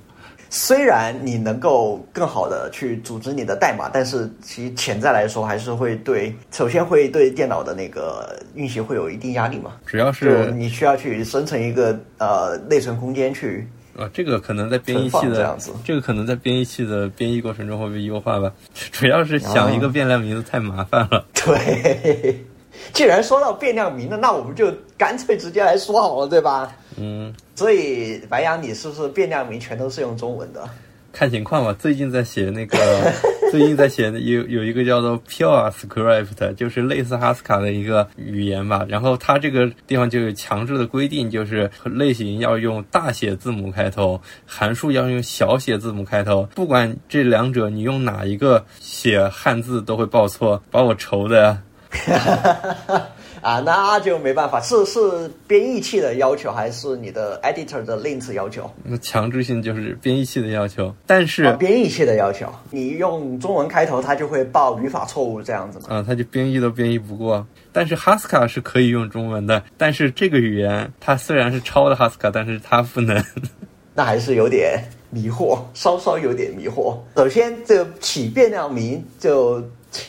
[0.50, 9.74] 虽然你能够更好的去组织你的代码，但是其实潜在来说还是会对，首先会对电脑的那个运行会有一定压力嘛。
[9.86, 18.52] 主要是你需要去生成一个呃内存空间去，啊，这个可能在编译器的这样子这个可能在编译器的编译过程中会被优化吧。
[18.92, 21.26] 主要是想一个变量名字太麻烦了。
[21.34, 22.46] 对。
[22.92, 26.70] 既然说到变量名了，那我们就干脆直接来说好了，对吧？
[26.98, 30.70] 嗯，所以白羊，你是不是变量名全都是用中文的？
[31.14, 31.74] 看情况吧。
[31.80, 32.78] 最近在写那个
[33.50, 38.86] 最近在写的有有一个叫做 Pure Script，就是类似哈斯卡的一个语言吧。
[38.90, 46.44] 然后它这个地方就有强制的规定，就是类型要用大写字母开头，函数要用小写字母开头。
[46.54, 51.58] 不管这两者你用哪一个写汉字都会报错，把我愁的。
[53.46, 55.00] 啊，那就没办法，是是
[55.46, 58.68] 编译器的要求，还是你的 editor 的 links 要求？
[58.84, 65.98] 那强制性就是编译器的要求，但是、啊，编译器的要求，你用中文开头，它就会报语法错误这样子嘛？
[65.98, 67.46] 啊，它就编译都编译不过。
[67.72, 73.24] 但是 Haskell 是可以用中文的，但是这个语言它虽然是抄的 Haskell，但是它不能。
[73.94, 76.98] 那还是有点迷惑，稍稍有点迷惑。
[77.16, 79.64] 首先，这个起变量名就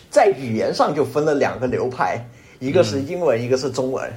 [0.09, 2.27] 在语言上就分了两个流派。
[2.59, 4.11] 一个是英文，一个是中文。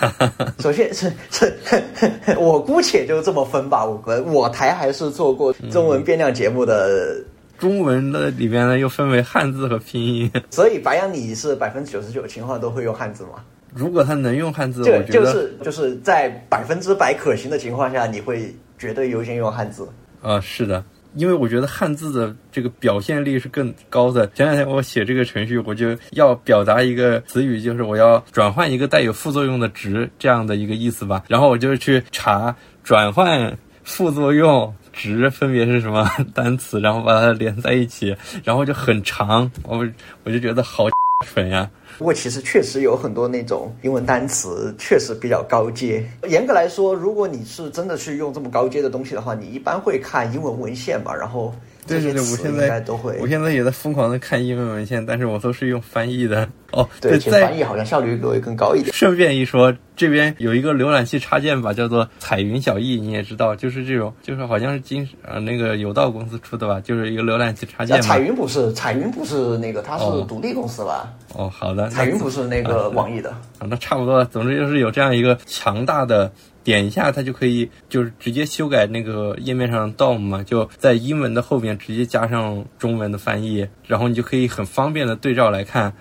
[0.58, 1.54] 首先是是，
[2.38, 3.84] 我姑且就这么分吧。
[3.84, 7.22] 我我台还是做过中文变量节目的。
[7.58, 10.30] 中文的里边呢，又分为汉字和拼音。
[10.50, 13.42] 所以白羊，你是百分之九十九情况都会用汉字吗？
[13.72, 19.88] 如果他能用汉字，就我觉得就是就是在百分之百可行的情况下，你会绝对优先用汉字。
[20.20, 20.84] 啊，是的。
[21.16, 24.26] 因为我觉得汉字的这个表现力是更高的。
[24.28, 31.24] 前两天我写这个程序，我就要表达一个词语，就是我要转换一个带有副作用的值这样的一个意思吧。
[31.26, 39.86] 然后我就去查转换副作用值分别是什么单词，然后把它连在一起，然后就很长，我
[40.22, 40.86] 我就觉得好
[41.26, 41.70] 蠢呀。
[41.98, 46.04] 不过其实确实有很多那种英文单词确实比较高阶。
[46.28, 51.54] 严格来说，如果你是真的去用这么高阶的东西的话，你一般会看英文文献嘛，然后
[51.86, 56.48] 对对对，我现在都会，我现在也在疯狂的看英文文献，但是我都是用翻译的。
[56.72, 58.92] 哦，对，在翻译好像效率会更高一点。
[58.92, 68.02] 顺便一说，这边有一个浏览器插件吧，叫做彩云小艺，你也知道，就是这种，就是好像是金呃那个有道公司出的吧，就是一个浏览器插件。
[68.02, 71.12] 彩云不是，彩云不是那个，它是独立公司吧？
[71.34, 71.88] 哦，好的。
[71.88, 73.30] 彩云不是那个网易的。
[73.58, 74.24] 啊，那差不多。
[74.24, 76.30] 总之就是有这样一个强大的。
[76.66, 85.94] 点一下，它就可以就是直接修改那个页面上的 DOM 嘛，就在英文的后面直接加上中文的翻译，然后你就可以很方便的对照来看。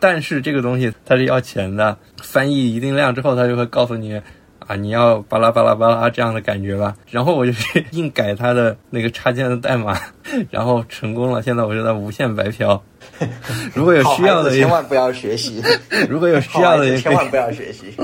[0.00, 4.20] 但是这个东西它是要钱的，翻译一定量之后，它就会告诉你
[4.66, 6.96] 啊，你要巴拉巴拉巴拉这样的感觉吧。
[7.08, 9.96] 然后我就去硬改它的那个插件的代码，
[10.50, 11.40] 然后成功了。
[11.40, 12.82] 现在我就在无限白嫖。
[13.74, 15.62] 如果有需要的，千万不要学习。
[16.08, 17.94] 如果有需要的，千万不要学习。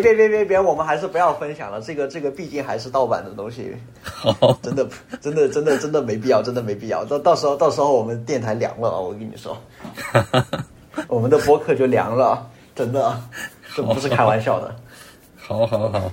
[0.00, 1.78] 别别别别别，我们还是不要分享了。
[1.82, 4.88] 这个这个毕竟还是盗版的东西，好，真的
[5.20, 7.04] 真的真的真的没必要，真的没必要。
[7.04, 9.54] 到到时候到时候我们电台凉了，我跟你说，
[11.08, 13.20] 我们的播客就凉了，真的，
[13.74, 14.74] 这不是开玩笑的。
[15.36, 16.10] 好好好，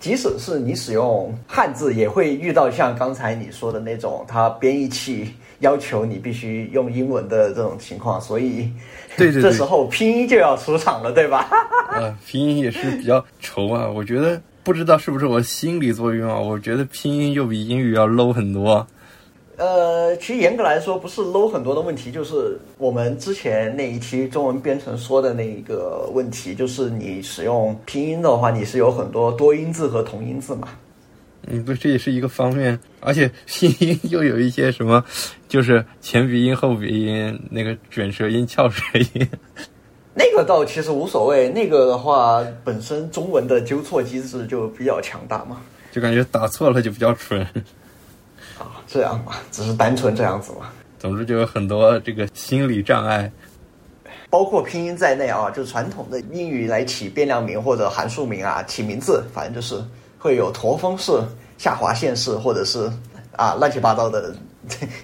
[0.00, 5.32] 即使是你使用汉字，也会遇到像刚才你说的那种，它编译器
[5.62, 8.70] 要求你必须用英文的这种情况，所以。
[9.16, 11.46] 对对对，这时候拼音就要出场了，对吧？
[11.92, 13.86] 啊，拼音也是比较愁啊。
[13.86, 18.86] 我觉得不知道是不是我心理作用啊，我觉得拼音就比英语要 low 很多。
[19.58, 30.68] 呃，其实严格来说不是 low 很多的问题，就是我们之前那一期中文编程说的那一个问题，就是你使用拼音的话，你是有很多多音字和同音字嘛。
[31.48, 35.04] 嗯，对，这也是一个方面，而且拼音又有一些什么，
[35.48, 38.82] 就是前鼻音、后鼻音，那个卷舌音、翘舌
[39.14, 39.28] 音，
[40.14, 41.48] 那个倒其实无所谓。
[41.48, 47.40] 那个的话，本身中文的纠错机制就比较强大嘛，就感觉打错了就比较蠢。
[48.58, 50.70] 啊，这样嘛，只是单纯这样子嘛。
[51.00, 53.28] 总之就有很多这个心理障碍，
[54.30, 59.82] 包括拼音在内啊，就传统的英语来起变量名或者函数名啊，起名字，反正就是。
[60.22, 61.12] 会有驼峰式、
[61.58, 62.88] 下划线式，或者是
[63.32, 64.32] 啊乱七八糟的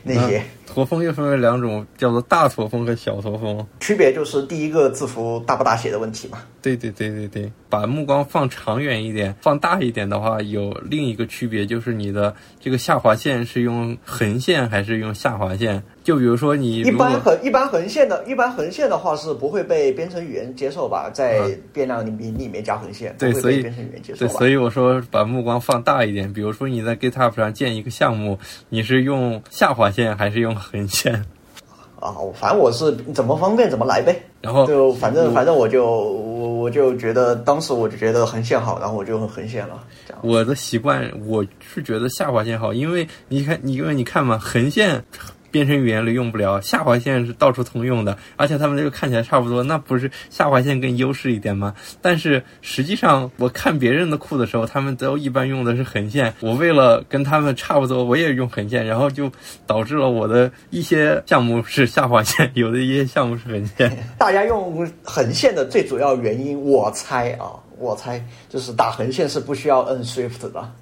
[0.05, 0.41] 那些。
[0.65, 3.67] 驼峰又分为两种，叫做大驼峰和小驼峰。
[3.81, 6.39] 区别就是第一个字符大不大写的问题嘛。
[6.63, 15.83] 对对对对对，把目光放长远一点，放大一点的话，有另一个区别，就是你的这个下划线是用横线还是用下划线。
[16.09, 21.11] 就比如说你一般横一般横线的，一般横线的话是不会被编程语言接受吧？
[21.13, 24.21] 在变量里面里面加横线，对，所以编程语言接受。
[24.21, 26.33] 对，所以我说把目光放大一点。
[26.33, 28.39] 比如说你在 GitHub 上建一个项目，
[28.71, 31.13] 你是用下划线还是用横线？
[32.01, 34.19] 啊，反正我是怎么方便怎么来呗。
[34.41, 39.85] 然后就反正反正我就我我就觉得当时我就觉得横线好，然后我就用横线了。
[40.23, 45.05] 我的习惯我是觉得下划线好，因为你看你因为你看嘛，横线
[45.51, 51.75] 编程语言里用不了，下划线是到处通用的，而且他们这个看起来差不多，那不是下划线更优势一点吗？
[52.03, 56.35] 但是实际上，我看别人的库的时候，他们都一般用的是横线。
[56.41, 59.31] 我为了跟他们差不多，我也用横线，然后就
[59.67, 63.97] 导致了我的一些项目是下划线，有的一些项目是横线。
[64.19, 70.73] 大家用横线的最主要原因，我猜啊，我猜就是打横线是不需要摁 Shift 的。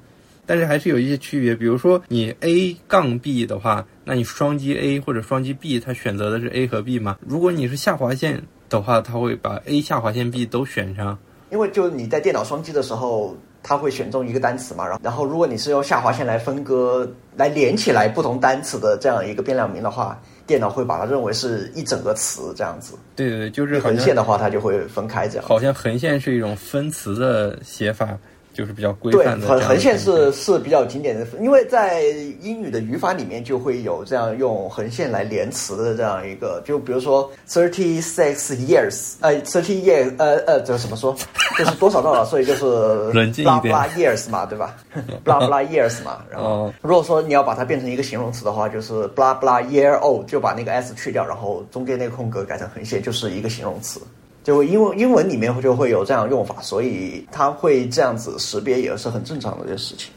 [0.46, 7.18] 但是还是有一些区别，比如说你 A 杠 B 的话，那你双击 A 或者双击 B，它选择的是 A 和 B 嘛？
[7.26, 11.18] 如果你是下划线的话，它会把 A 下划线 B 都选上。
[11.50, 22.94] 因为就你在电脑双击的时候，它会选中一个单词嘛，然后然后如果你是用下划线来分割、来连起来不同单词的这样一个变量名的话，电脑会把它认为是一整个词这样子。
[23.14, 25.44] 对对对，就是横线的话，它就会分开这样。
[25.46, 28.16] 好像横线是一种分词的写法。
[28.56, 32.04] 就是比较规范的，横横线是是比较经典的，因为在
[32.40, 41.14] 英语的语法里面就会有这样用横线来连词的这样一个，就比如说 thirty six years，呃，thirty years，呃呃，这怎么说？
[41.58, 42.64] 就是多少多少岁，就是
[43.44, 44.74] blah blah years 嘛，对吧
[45.22, 54.00] ？blah blah years 嘛，然后如果说你要把它变成一个形容词的话，就是 blah blah year old，就把那个 s 去掉，然后中间那个空格改成横线，就是一个形容词。
[54.46, 60.12] 就英文英文里面就会有这样用法，所以它会这样子识别也是很正常的一件事情。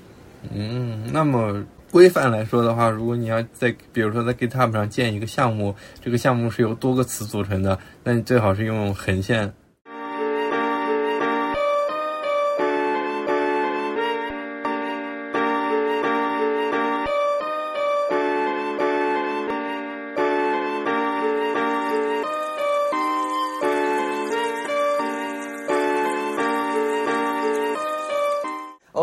[0.53, 9.51] 嗯，那么规范来说的话，如果你要在比如说在 GitHub 上建一个项目，这个项目是由多个词组成的，那你最好是用横线。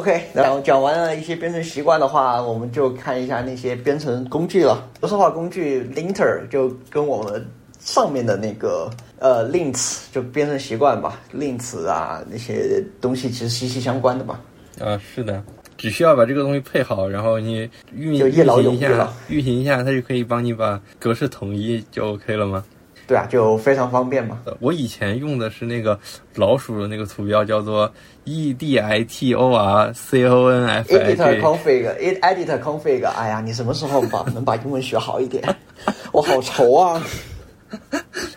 [0.07, 4.89] OK， 然后讲完了一些编程习惯的话，我们就看一下那些编程工具了。
[5.01, 7.45] 格式化工具 linter 就跟我们
[7.81, 8.89] 上面的那个
[9.19, 14.41] 呃 lints 就编程习惯吧，lints 啊那些东西其实息息相关的吧。
[14.81, 15.43] 啊，是的，
[15.77, 22.65] 只需要把这个东西配好，然后你运运行一下，运行一下，它就可以帮你把格式统一，就 OK 了吗？
[23.07, 24.41] 对啊，就非常方便嘛。
[24.59, 25.99] 我以前用的是那个
[26.35, 27.93] 老鼠的那个图标，叫做
[28.25, 31.23] E D I T O R C O N F I G。
[31.23, 33.07] Editor config，Editor config。
[33.07, 35.43] 哎呀，你什么时候把能把英文学好一点？
[36.13, 37.01] 我好愁啊。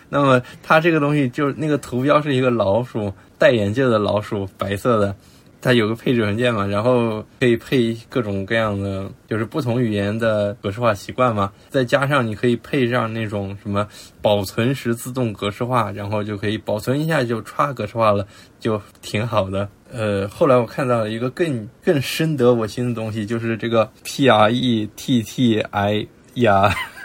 [0.08, 5.14] 那么它这个东西就是那个图标是一个老鼠，戴眼镜的老鼠，白色的。
[5.60, 11.52] 它有个配置文件嘛，然后可以配各种各样的，就是不同语言的格式化习惯嘛。
[11.68, 13.86] 再加上你可以配上那种什么
[14.22, 18.26] 保存时自动格式化，然后就可以保存一下就歘格式化了，
[18.58, 19.68] 就挺好的。
[19.92, 26.46] 呃，后来我看到了一个更更深得我心的东西，就是这个 P R E T T I E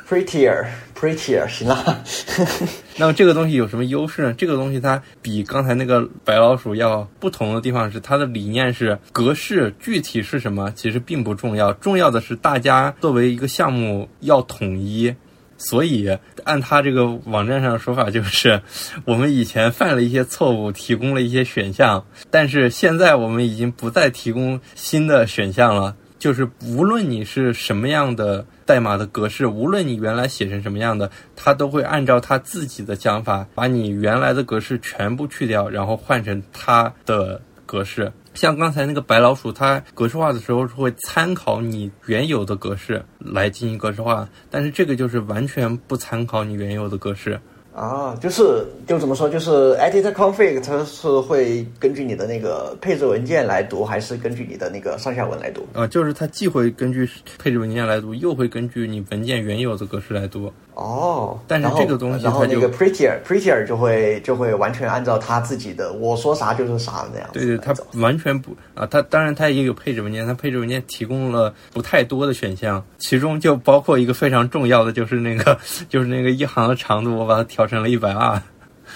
[0.08, 2.04] Prettier，prettier，行了。
[2.98, 4.34] 那么这个东西有什么优势呢？
[4.34, 15.14] 这个东西它比刚才那个白老鼠要不同的地方是，它的理念是格式具体是什么其实并不重要，重要的是大家作为一个项目要统一。
[15.58, 16.10] 所以
[16.44, 18.62] 按他这个网站上的说法，就是
[19.06, 25.96] 我们以前犯了一些错误，提供了一些选项，但是现在我们已经不再提供新的选项了。
[26.18, 38.12] 就是无论你是什么样的代码的格式，无论你原来写成什么样的，它都会按照它自己的想法，把你原来的格式全部去掉，然后换成它的格式。
[38.34, 47.40] 像刚才那个白老鼠，它格式化的时候是会参考你原有的格式来进行格式化，但是这个就是完全不参考你原有的格式。
[47.76, 55.68] 啊，就是就怎么说，就是 editor config 它是会根据你的那个配置文件来读，还是根据你的那个上下文来读？
[55.74, 60.50] 啊，就是它既会根据配置文件来读，又会根据你文件原有的格式来读。
[60.74, 67.30] 哦，但是这个东西，然后那个 prettier prettier 就会就会完全按照它自己的，我说啥就是啥那样。
[67.32, 75.58] 对对，它完全不啊，它当然它也有配置文件，它配置文件提供了不太多的选项，其中就包括一个非常重要的，就是那个
[75.88, 78.42] 就是那个一行的长度，我把它调成了一百二。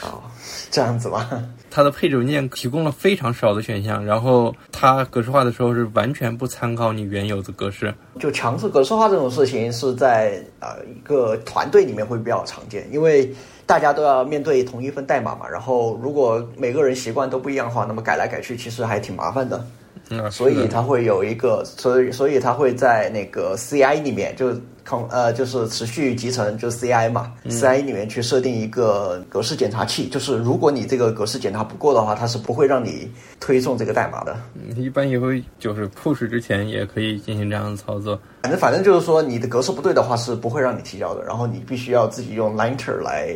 [0.01, 0.22] 哦，
[0.70, 1.28] 这样子吗？
[1.72, 7.93] 它的配置文件提供了非常少的选项，然后它格式化的时候是完全不参考你原有的格式。
[8.20, 13.34] 就强制格式化这种事情是在呃一个团队里面会比较常见，因为
[13.65, 15.47] 大家都要面对同一份代码嘛。
[15.47, 19.63] 然后如果每个人习惯都不一样的话，那么改来改去其实还挺麻烦的。
[20.10, 24.53] 嗯，所以它会有一个，所以所以它会在那个 CI 里面，就
[24.88, 34.36] 空呃就是持续集成，就是 CI 嘛、c i 里面去设定一个格式检查器，就是如果你这个格式检查不过的话，它是不会让你推送这个代码的。
[34.55, 38.20] 嗯一般也会就是 push 之前也可以进行这样的操作。
[38.41, 43.36] 反正反正就是说，你的格式不对的话是不会让你提交的，然后你必须要自己用 Linter 来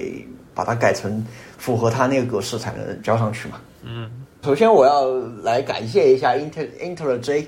[0.55, 1.23] 把它改成
[1.57, 3.59] 符合它那个格式才能交上去嘛。
[3.83, 4.09] 嗯，
[4.43, 5.09] 首先我要
[5.41, 7.45] 来感谢一下 Inter IntelliJ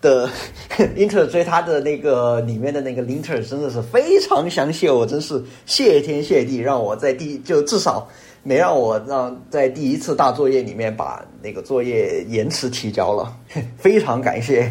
[0.00, 0.28] 的
[0.76, 8.08] IntelliJ 它的那个里面的那个 linter 真的是非常详细，我真是谢天谢地，让我在第就至少
[8.42, 13.32] 没让我让在第一次大作业里面把那个作业延迟提交了，
[13.78, 14.68] 非常感谢。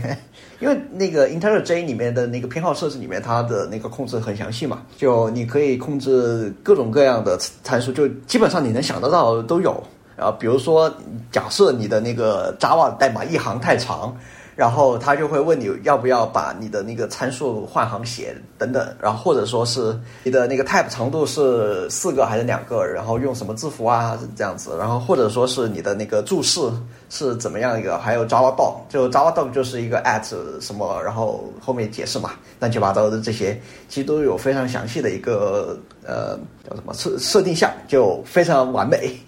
[0.60, 9.82] 因为那个 IntelliJ 里面的那个偏好设置里面，它的那个控制很详细嘛，就你可以控制各种各样的参数，就基本上你能想得到都有。
[10.16, 10.92] 然后比如说，
[11.32, 14.16] 假设你的那个 Java 代码一行太长，
[14.56, 19.94] 然后他就会问你要不要把你的那个参数换行写等等，然后或者说是
[20.24, 26.62] 你的那个 type 长度是四个还是两个，然后用什么字符啊这样子，然后或者说是你的那个注释
[27.10, 30.24] 是怎么样一个，还有 Java dog，就 Java dog 就是一个 at
[30.62, 33.60] 什么，然后后面解释嘛，乱七八糟的这些，
[33.90, 39.20] 其实都有非常详细的一个呃叫什么设设定项，就非常完美，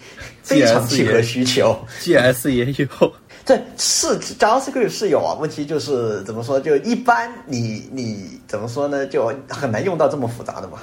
[0.48, 1.78] 非常契合需求。
[2.02, 3.14] GS 也有，
[3.46, 6.60] 对是 JavaScript 是有啊，问题就是怎么说？
[6.60, 9.06] 就一般你你怎么说呢？
[9.08, 10.80] 就很难用到这么复杂的嘛。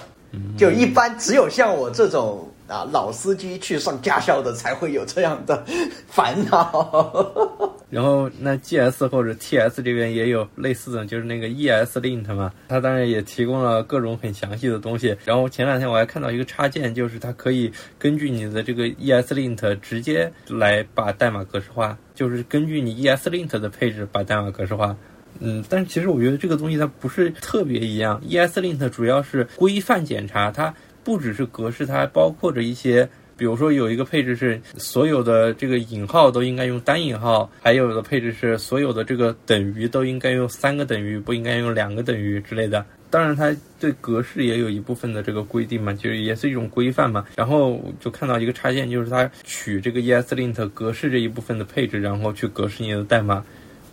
[0.58, 5.64] 就一般只有像我这种啊老司机去上驾校的才会有这样的
[6.10, 7.73] 烦恼。
[7.94, 15.16] 然后那 GS 或者 TS 这边也有类似的，就是那个 ESLint 嘛，它当然也提供了各种很详细的东西。
[15.24, 24.96] 然后前两天我还看到一个插件，就是它可以根据你的这个 ESLint 直接来把代码格式化，就是根据你 ESLint 的配置把代码格式化。
[25.38, 28.20] 嗯，但是其实我觉得这个东西它不是特别一样。
[28.28, 30.74] ESLint 主要是规范检查，它
[31.04, 42.84] 不只是格式，它还包括着一些，比如说有一个配置是所有的这个引号都应该用单引号，还有的配置是所有的这个等于都应该用三个等于，不应该用两个等于之类的。
[43.10, 47.24] 当然，它对格式也有一部分的这个规定嘛，就是也是一种规范嘛。
[47.36, 53.44] 然后就看到一个插件，就是它取这个 ESLint 格式这一部分的配置，然后去格式你的代码。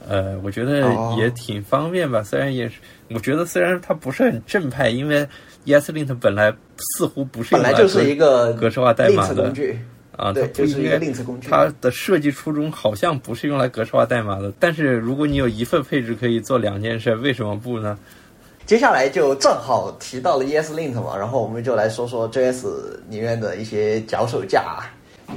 [0.08, 2.24] 呃，我觉得哦也挺方便吧。
[2.24, 2.80] 虽然也是，
[3.10, 5.28] 我觉得虽然它不是很正派，因为
[5.66, 9.80] ESLint 本来似乎不是本来就是一个格式化代码的工具，
[10.18, 11.08] 啊，对，就是一个应该。
[11.08, 11.48] lint 工具。
[11.50, 17.98] 它的设计初衷好像不是用来格式化代码的，但是如果你有一份配置可以做两件事，为什么不呢？
[18.66, 22.68] 接下来就正好提到了 ESLint 嘛，然后我们就来说说 JS
[23.10, 24.84] 里面的一些脚手架。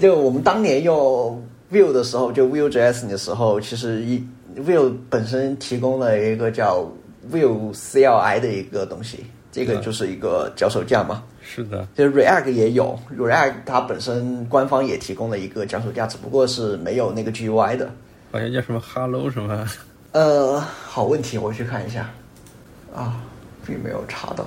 [0.00, 4.24] 就我们当年用 Vue 的时候，就 Vue.js 的时候，其实一
[4.56, 6.88] Vue 本身提供了一个叫
[7.32, 9.24] Vue CLI 的一个东西，
[9.54, 11.22] 这个嗯就是一个脚手架嘛。
[11.42, 17.88] 是的，就是 React 也有，React 它本身官方也提供了一个脚手架，只不过是没有那个 GUI 的。
[18.32, 19.66] 好像叫什么 Hello 什么，
[20.12, 22.10] 呃，好问题，我去看一下。
[22.94, 23.20] 啊，
[23.66, 24.46] 并没有查到，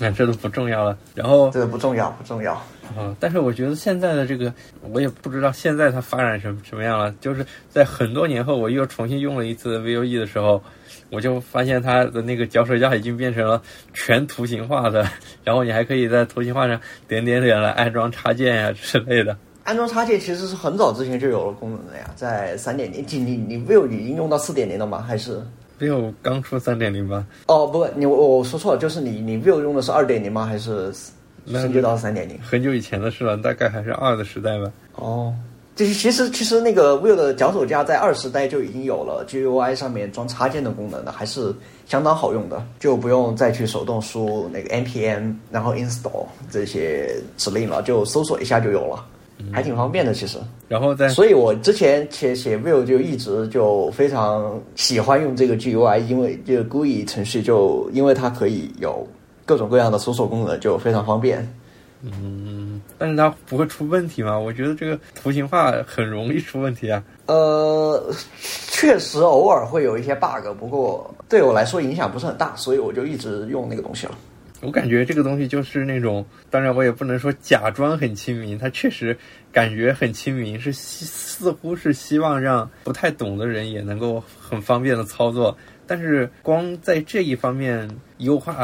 [0.00, 0.98] 那这都不重要了。
[1.14, 2.54] 然后这个不重要，不重要。
[2.96, 7.14] 啊，但是我觉得现在的这个，我也不知道现在它发展什么什么样了。
[7.20, 10.60] 就是在很多年后，我又重新用了一次 Vue 的时候，
[11.10, 13.62] 我就发现它的那个脚手架已经变成了
[13.94, 15.08] 全图形化的，
[15.44, 19.36] 然后你还可以在图形化上点点点来安装插件呀、之类的。
[19.64, 25.02] 安装插件其实是很早之前就有了功能的呀，在三点零，你你你 Vue 已经用到四点零了吗？
[25.02, 25.42] 还是
[25.80, 27.26] ？Vue 刚出三点零吧？
[27.48, 30.46] 哦，不，你我我说错了，就是你你 Vue 用的是二点零吗？
[30.46, 30.92] 还是
[31.44, 32.38] 那升级到三点零？
[32.40, 34.70] 很久以前的事了，大概还是二的时代吧。
[34.94, 35.34] 哦，
[35.76, 41.54] 就是其实其实那个 Vue 的脚手架在二十代就已经有了 GUI 上面装插件的功能的，还是
[41.86, 49.04] 相当好用的，就不用再去手动输那个 npm 然后 install 这些指令了，就搜索一下就有了，
[49.52, 50.38] 还挺方便的其实。
[50.66, 59.06] 然后再所以我之前写写 Vue 就一直就非常喜欢用这个 GUI，因为这个 GUI 程序就因为它可以有
[59.44, 61.46] 各种各样的搜索功能，就非常方便。
[62.98, 64.38] 但是它不会出问题吗？
[64.38, 67.02] 我觉得这个图形化很容易出问题啊。
[67.26, 68.12] 呃，
[68.68, 74.16] 确实偶尔会有一些 bug，不过对我来说影响不是很大，所以我就一直用那个东西了。
[74.62, 79.16] 我感觉这个东西就是那种，当然我也不能说假装很亲民，它确实
[79.52, 85.54] 感觉很亲民，是希似乎是希望让不太懂的人也能够很方便的操作。
[85.86, 88.54] 但是光在这一方面优化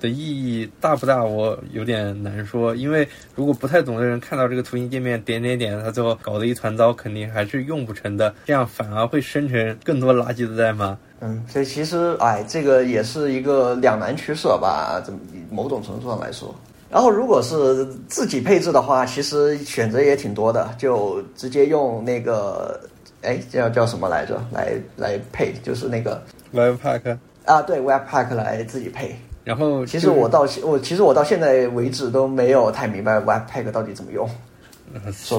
[0.00, 2.74] 的意义大不大，我有点难说。
[2.74, 8.34] 因为如果不太懂的人看到这个图形界面点点点，他最后搞得一团糟，肯定还是用不成的。
[8.46, 10.98] 这样反而会生成更多垃圾的代码。
[11.20, 15.18] 嗯，所以其实哎，这个也是一个两难取舍吧，这么
[15.50, 16.54] 某种程度上来说。
[16.92, 22.80] 然后，如果是自己配置的话，其实选择也挺多的，就直接用那个，
[23.22, 24.42] 哎，叫叫什么来着？
[24.52, 26.22] 来来配，就是那个
[26.54, 29.14] Webpack 啊，对，Webpack 来自己配。
[29.44, 34.28] 然后，其实我到我其实我到现在为止都没有太明白 Webpack 到底怎么用。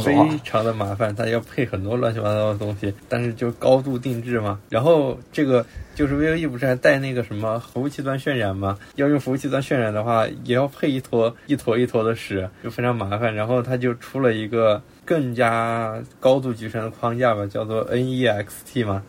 [0.01, 0.15] 非
[0.45, 4.57] 常的麻烦，它要配很多乱七八糟的东西，但是就高度定制嘛。
[4.69, 8.77] 然后这个就是 V O E 不是还带那个什么服务器端渲染吗？
[8.95, 13.35] 要用服务器端渲染的话，也要配一坨一坨一坨的屎，就非常麻烦。
[13.35, 19.01] 然后它就出了一个更加高度集成的框架吧，叫做 N E X T 吗。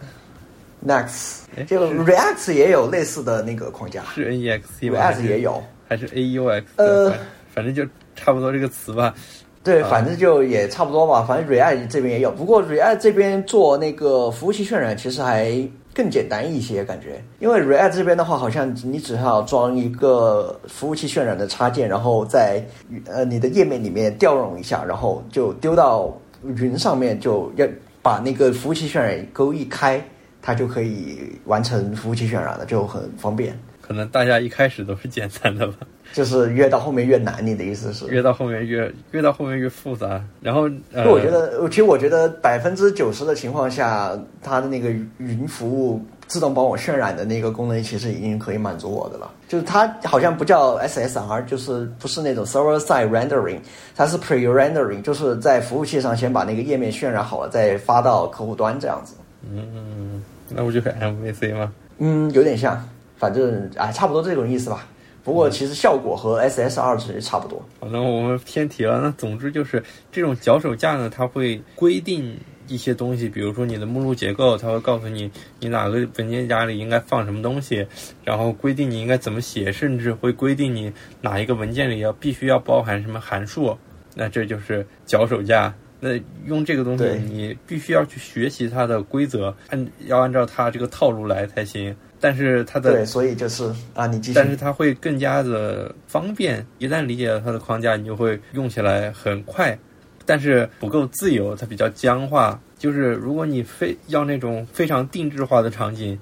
[0.84, 6.66] Next，就 React 也有类似的那个框架，是 N E X T 吗？React 也有，还是 A U X？
[6.76, 7.12] 呃，
[7.55, 7.84] 反正就
[8.16, 9.14] 差不多这个词吧。
[9.62, 11.22] 对，反正就也差不多吧。
[11.22, 15.53] 反正 React 这边也有，不过 React 这边做那个服务器渲染其实还
[15.95, 17.22] 更简单一些，感觉。
[17.38, 22.64] 因为 React 这边的话，好像你只要装一个服务器渲染的插件，然后在
[23.07, 26.12] 呃你的页面里面调用一下，然后就丢到
[26.45, 27.66] 云上面，就要
[28.03, 30.03] 把那个服务器渲染勾一开，
[30.40, 33.59] 它就可以完成服务器渲染了，就很方便。
[33.80, 35.74] 可能大家一开始都是简单的吧。
[36.12, 38.06] 就是越到后面越难，你的意思是？
[38.06, 40.22] 越到后面越越到后面越复杂。
[40.40, 40.62] 然后，
[41.06, 49.30] 我觉得，其实我觉得百分之九十的情况下，它的那个云服务自动帮我渲染的那个功能，其实已经可以满足我的了。
[49.48, 53.58] 就是它好像不叫 SSR，就是不是那种 server side rendering，
[53.96, 59.14] 它是 pre rendering，就是在服务器上先把那个页面渲染好了，再发到客户端这样子。
[59.50, 61.72] 嗯，那不就是 MVC 吗？
[61.98, 62.82] 嗯，有点像，
[63.16, 64.86] 反正哎，差不多这种意思吧。
[65.24, 67.64] 不过其实效果和 SSR 其实差不多。
[67.80, 69.00] 好，那我们偏题了。
[69.00, 77.86] 那总之就是这种脚手架呢，它会规定一些东西，比如说你的目录结构，它会告诉你你哪个文件夹里应该放什么东西，
[78.24, 83.76] 然后规定你应该怎么写，甚至会规定你哪一个文件里要必须要包含什么函数。
[84.14, 85.72] 那这就是脚手架。
[86.00, 91.94] 那用这个东西，你必须要去学习它的规则，按要按照它这个套路来才行。
[92.22, 94.34] 但是它的对，所以就是啊，你继续。
[94.34, 99.76] 但是它会更加的方便，一旦理解了它的框架，你就会用起来很快。
[100.24, 102.60] 但是不够自由，它比较僵化。
[102.78, 106.16] 就是如果你非要那种非常定制化的场景，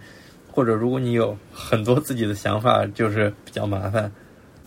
[0.50, 4.10] 或者如果你有很多自己的想法，就是比较麻烦。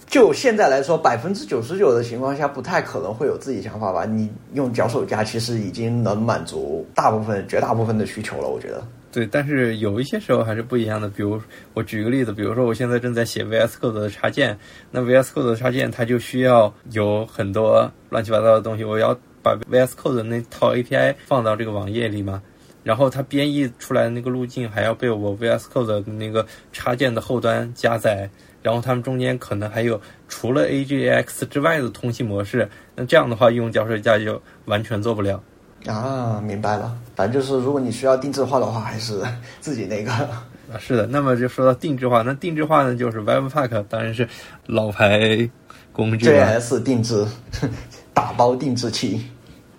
[0.06, 4.06] 就现在来说，百分之九十九的情况下，不太可能会有自己想法吧？
[4.06, 8.86] 你用脚手架，其实已经能满足大部分、绝大部分的需求了，我觉得。
[9.14, 11.08] 对，但是有一些时候还是不一样的。
[11.08, 11.40] 比如
[11.76, 14.58] 我举个例子，比如说我现在正在写 VS Code 的插件，
[14.90, 22.42] 那 VS Code 的插件它就需要有很多乱七八糟的东西，我要把 VS Code 的那套 API 放到这个网页里嘛，
[22.84, 28.28] 然后它编译出来的那个路径还要被我 VS Code 的那个插件的后端加载，
[28.64, 35.40] 然后它们中间可能还有除了 AJAX 之外的通信模式，那这样的话用脚手架就完全做不了。
[35.86, 36.96] 啊，明白了。
[37.16, 39.22] 反正就是，如果你需要定制化的话，还是
[39.60, 40.12] 自己那个。
[40.12, 40.44] 啊，
[40.80, 41.06] 是的。
[41.06, 44.28] 那么就说到定制化，那定制化呢，就是 Webpack，当然是
[44.66, 45.50] 老牌
[45.92, 46.60] 工具了。
[46.60, 47.26] JS 定制，
[48.14, 49.26] 打包定制器。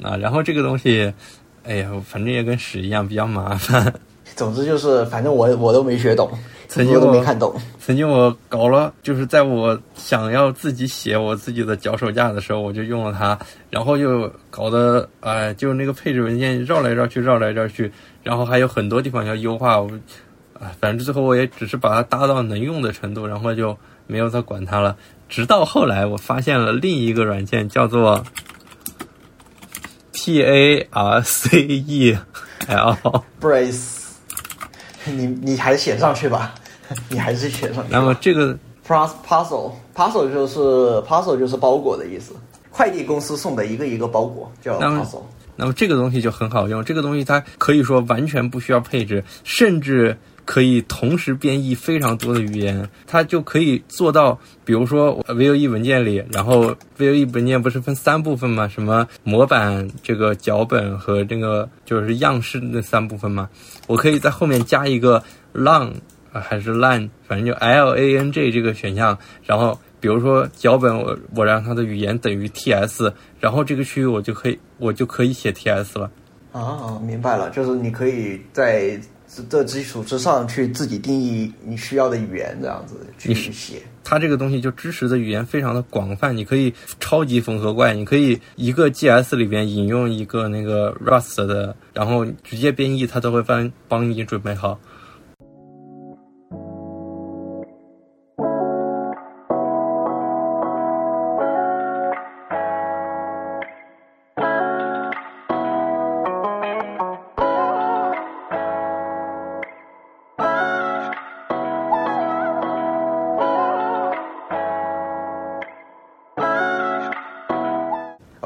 [0.03, 1.13] 啊，然后这个东西，
[1.65, 3.93] 哎呀，反正也跟屎一样，比较麻烦。
[4.37, 6.31] 总之就是，反正我我都没学懂。
[6.69, 7.55] 曾经我没看懂。
[7.79, 13.39] 曾经我搞了，就是在我想要自己写我自己的脚手架的时候，我就用了它，
[13.71, 17.93] 然后就搞得哎，就那个配置文件绕来绕去，绕来绕去，
[18.23, 19.81] 然后还有很多地方要优化。
[19.81, 19.89] 我
[20.59, 24.97] 啊，反正最后我也只是把它搭到能用的程度，然后就没有再管它了。
[25.29, 28.25] 直到后来，我发现了另一个软件，叫做
[30.13, 32.17] P A R C E
[32.69, 34.04] L Brace。
[35.13, 36.55] 你你还是写上去吧。
[37.09, 37.89] 你还是写上去。
[37.91, 40.59] 那么这个 parcel，parcel 就是
[41.09, 42.35] parcel 就是包裹的意思，
[42.71, 45.23] 快递公司送的一个一个包裹叫 parcel。
[45.57, 58.69] 那么这个东西就很好用，这个东西它可以说完全不需要配置，甚至可以同时编译非常多的语言，它就可以做到，比如说 VOE 文件里，然后 VOE 文件不是分三部分吗？
[58.69, 63.49] 什么模板、这个脚本和这个就是样式那三部分吗？
[63.87, 65.23] 我可以在后面加一个
[65.55, 65.93] long。
[66.37, 76.11] 还是 lan，反正就 l a n g 这个选项，然后比如说脚本，我我让它的语言等于 t s，然后这个区域我就可以我就可以写 t s 了。
[76.51, 79.01] 啊，明白了，就是你可以在
[79.49, 83.83] 的基础之上去自己定义你需要的语言，这样子去写。
[84.03, 94.79] 它这个东西就支持的语言非常的广泛，你可以超级缝合怪，你可以一个 GS 里边引用一个那个 Rust 的，然后直接编译，它都会帮帮你准备好。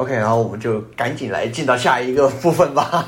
[0.08, 3.06] OK，然后我们就赶紧来进到下一个部分吧。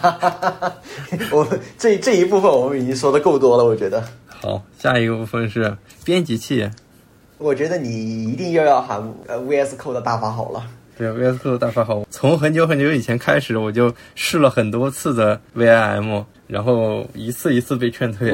[1.33, 1.49] 我
[1.79, 4.05] 这这一部分我们已经说的够多了，我觉得。
[4.29, 5.75] 好，下一个部分是
[6.05, 6.69] 编辑器。
[7.39, 10.63] 我觉得你一定又要喊呃 VS Code 的大法好了。
[10.99, 12.05] 对，VS Code 的大法好。
[12.11, 18.31] 从很久很久以前开始，我就试了很多次的 VIM，然后一次一次被劝退。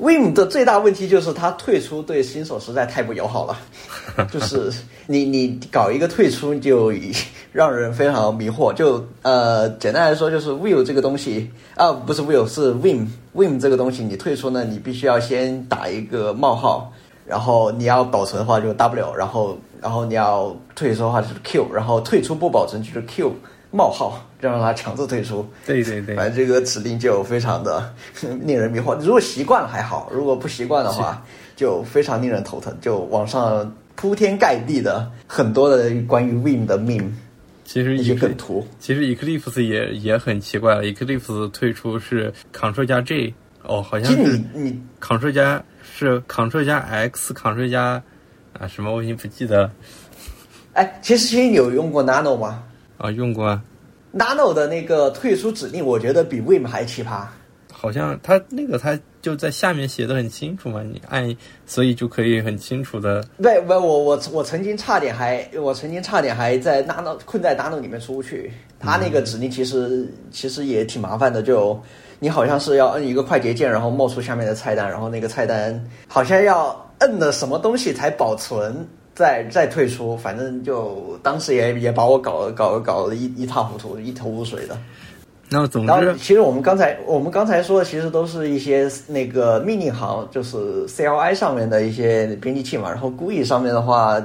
[0.00, 3.58] Vim 的最大问题就是它退出对新手实在太不友好了，
[4.32, 4.72] 就是
[5.06, 6.90] 你你搞一个退出就
[7.52, 8.72] 让人非常迷惑。
[8.72, 16.90] 就呃简单来说就是 Vim 这个东西啊不是 Vim 是 Vim Vim 这个东西你退出呢你必须要先打一个冒号，
[17.26, 23.34] 然后你要保存的话就 W，然后然后你要退出的话就是 Q，然后退出不保存就是 Q。
[23.70, 25.48] 冒号，让让他强制退出。
[25.66, 27.92] 对对对，反正这个指令就非常的
[28.42, 28.96] 令人迷惑。
[29.00, 31.24] 如果习惯了还好，如果不习惯的话，
[31.56, 32.76] 就非常令人头疼。
[32.80, 37.10] 就网上铺天盖地的很多的关于 Vim 的 meme，
[37.64, 38.66] 其实一些梗图。
[38.78, 48.02] 其实 Eclipse 也也很奇怪了，Eclipse 退出是 Ctrl 加 J，哦，好像是你你 Ctrl 加是 Ctrl 加 X，Ctrl 加
[48.58, 49.72] 啊什么我已经不记得了。
[50.72, 52.62] 哎，其实其实你有用过 Nano 吗？
[53.00, 53.62] 啊，用过啊。
[54.12, 57.24] Nano 的那个退出指令，我觉得比 Vim 还奇葩。
[57.72, 61.34] 好像它那个它就在下面写的很清楚嘛，你按，
[61.64, 63.24] 所以就可以很清楚的。
[63.42, 68.52] 对，我我我我曾经差点还，我曾经差点还在 Nano 困在 Nano 里面出不去。
[68.78, 71.80] 它那个指令其实其实也挺麻烦的，就
[72.18, 78.86] 你好像是要摁一个快捷键，然后冒出下面的菜单，然后那个菜单好像要摁了什么东西才保存。
[79.20, 84.74] 再再退出，反正就当时也也把我搞搞搞得一一塌糊涂，一头雾水的。
[85.50, 92.88] 那总之，其实我们刚才我们刚才说的，其实都是一些那个命令行，就是 CLI 上面的一些编辑器嘛。
[92.88, 94.18] 然后 GUI 上面的话，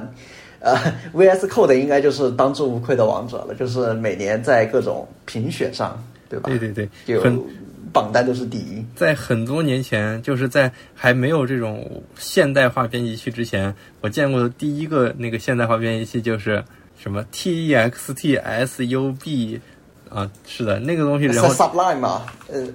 [0.60, 0.74] 呃
[1.12, 6.48] ，VS Code 应该就是当之无愧的王者了，就是每年在各种评选上，对吧？
[6.48, 7.20] 对对对，就。
[7.96, 8.84] 榜单都是第一。
[8.94, 16.62] 在很多年前，就是在还没有这种现代化编辑器之前，我见过的第一个那个现代化编辑器就是
[16.98, 19.58] 什么 T E X T S U B
[20.10, 21.24] 啊，是的，那个东西。
[21.24, 22.68] 然后 Sublime 嘛，呃，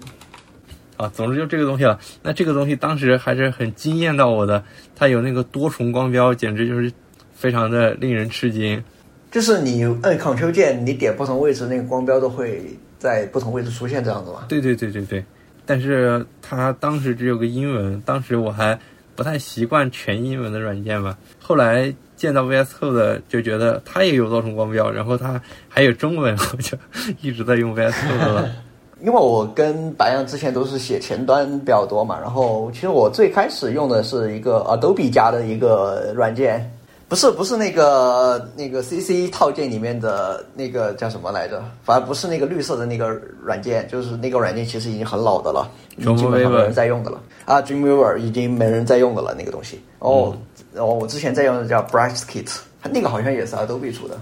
[0.97, 1.99] 啊，总之就这个东西了。
[2.24, 4.63] 那这个东西当时还是很惊艳到我的，
[4.95, 6.91] 它有那个多重光标，简直就是
[7.32, 8.84] 非常的令人吃惊。
[9.30, 12.63] 就是你按 Ctrl 键，你点不同位置，那个光标都会。
[13.01, 14.45] 在不同位置出现这样子吧？
[14.47, 15.25] 对对对对对，
[15.65, 18.77] 但是它当时只有个英文，当时我还
[19.15, 21.17] 不太习惯全英文的软件嘛。
[21.41, 26.77] 后来见到 VS Code 就觉得它也有多重光标，然后它还有中文，我就
[27.21, 28.51] 一直在用 VS Code 了。
[29.01, 36.71] 因为我跟白杨之前都是写前端比较多嘛，然后其实我最开始用的是一个 Adobe 家的一个软件。
[37.12, 41.62] 不是不是那个那个 C C 套件里面的那个叫什么来着？
[41.84, 43.09] 反而不是那个绿色的那个
[43.43, 47.22] 软件，就是那个软件其实已经很老的了，已经没人在用的了。
[47.43, 49.82] 啊，Dreamweaver 已经没人在用的了，那个东西。
[49.99, 50.34] 哦，
[50.74, 54.18] 哦，我之前在用的叫 Brightscape，它那个好像也是 Adobe 出的。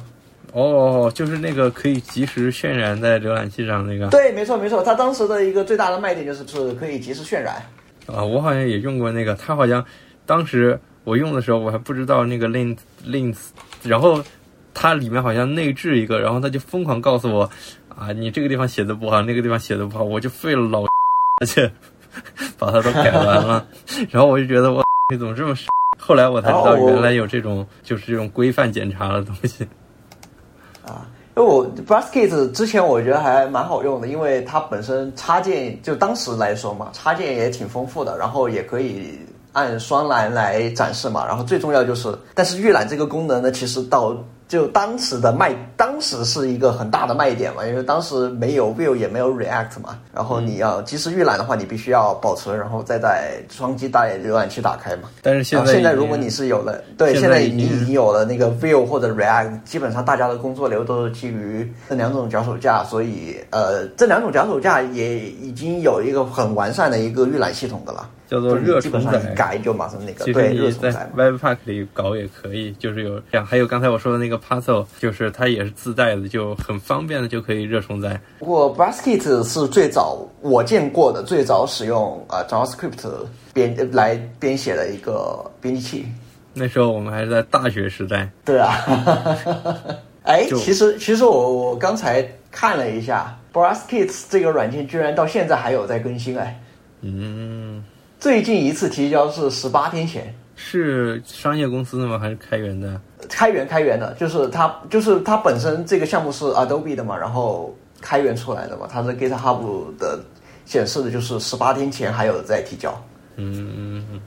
[0.54, 4.08] 哦，就是那个可以及时渲染在浏览器上那个。
[4.08, 7.58] 对，没错没错，它当时的一个最大的卖点就是是可以及时渲染。
[8.08, 9.86] 啊，我好像也用过那个，它好像
[10.26, 10.80] 当时。
[11.10, 13.36] 我用的时候我还不知道那个 lint lint，
[13.82, 14.22] 然后
[14.76, 17.50] 它里面好像内置一个，然后它就疯狂告诉我
[17.88, 20.84] 啊，你这个地方写的不好，那个地方写的不好，我就费了老，
[21.42, 21.72] 而且
[22.60, 23.66] 把它都改完了，
[24.12, 25.56] 然后我就觉得我你怎么这么，
[25.98, 29.68] 后来我才知道原来有这种就是这种规范检查的东西。
[30.86, 39.18] 啊，因为我 b r u s k i t 之前我觉得还蛮好用的，因为它本身插件就当时来说嘛，插件也挺丰富的，然后也可以。
[39.54, 44.16] 按双栏来展示嘛，然后最重要就是，但是预览这个功能呢，其实到
[44.48, 55.10] 就当时的卖，当时是一个很大的卖点嘛，因为当时没有 Vue 也没有 React 嘛，然后你要及时预览的话，你必须要保存，然后再在双击大浏览器打开嘛。
[55.22, 68.10] 但是现在现在如果你是有了，对，现在你已经有了那个 Vue 或者 React，基本上大家的工作流都是基于这两种脚手架，所以呃，这两种脚手架也已经有一个很完善的一个预览系统的了。
[68.30, 73.44] 叫做热基本上改就马上那个，其实你在 Webpack 里搞也可以，就是有这样。
[73.46, 78.22] 还有刚才我说的那个 Puzzle，就是它也是自带的，就很方便的就可以热重载。
[78.38, 83.10] 不过 Basket 是最早我见过的最早使用啊 JavaScript
[83.52, 86.06] 编来编写的一个编辑器。
[86.54, 88.30] 那时候我们还是在大学时代。
[88.46, 88.76] 对啊。
[90.22, 96.62] 哎，其实其实我我刚才看了一下 Basket 这个软件，居然到现在还有在更新哎。
[97.02, 97.84] 嗯。
[98.20, 102.20] 最近一次提交是十八天前，是商业公司的吗？
[102.20, 103.00] 还是开源的？
[103.30, 110.20] 开源开源的，就是它就是它本身这个项目是 Adobe 的嘛，然后开源出来的嘛，它是 GitHub 的
[110.66, 112.92] 显示的就是十八天前还有在提交。
[113.38, 114.22] 嗯嗯嗯，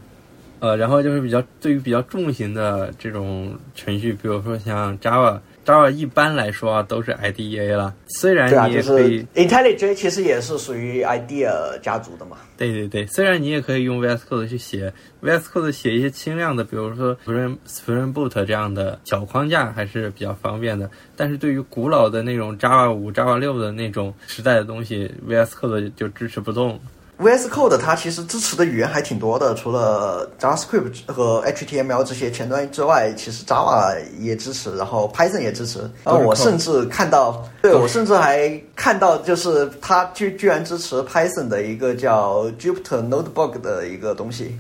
[0.61, 5.38] 呃，然后就是比较对于比较重型的这种程序，比如说像 Java。
[5.65, 12.37] Java 一般来说啊都是 IDEA 了，虽然你也可以 IntelliJ 其实也是属于 IDEA 家族的嘛。
[12.57, 14.93] 对对对，虽然你也可以用 VS Code 去写
[15.23, 20.91] VS Code 写一些轻量的，比如说 Spring Spring Boot 这样的小框架还是比较方便的。
[21.17, 26.79] 但是对于古老的那种 Java 五、Java 六的那种时代的东西，VS Code 就支持不动。
[27.23, 35.81] VS Code 它其实支持的语言还挺多的，除了 JavaScript 和 HTML 这些前端之外，其实 Java 也支持，然后 Python 也支持。
[36.05, 44.59] 然后我甚至看到，对我甚至还看到，就是它居居然支持 Python 的一个叫 Jupyter Notebook 的一个东西。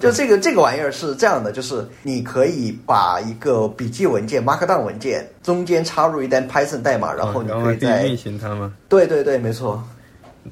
[0.00, 8.72] 就这个这个玩意儿是这样的，就是你可以把一个笔记文件 Markdown 文件中间插入一段 Python 代码，然后你可以在运行它吗？
[8.88, 9.82] 对对对，没错。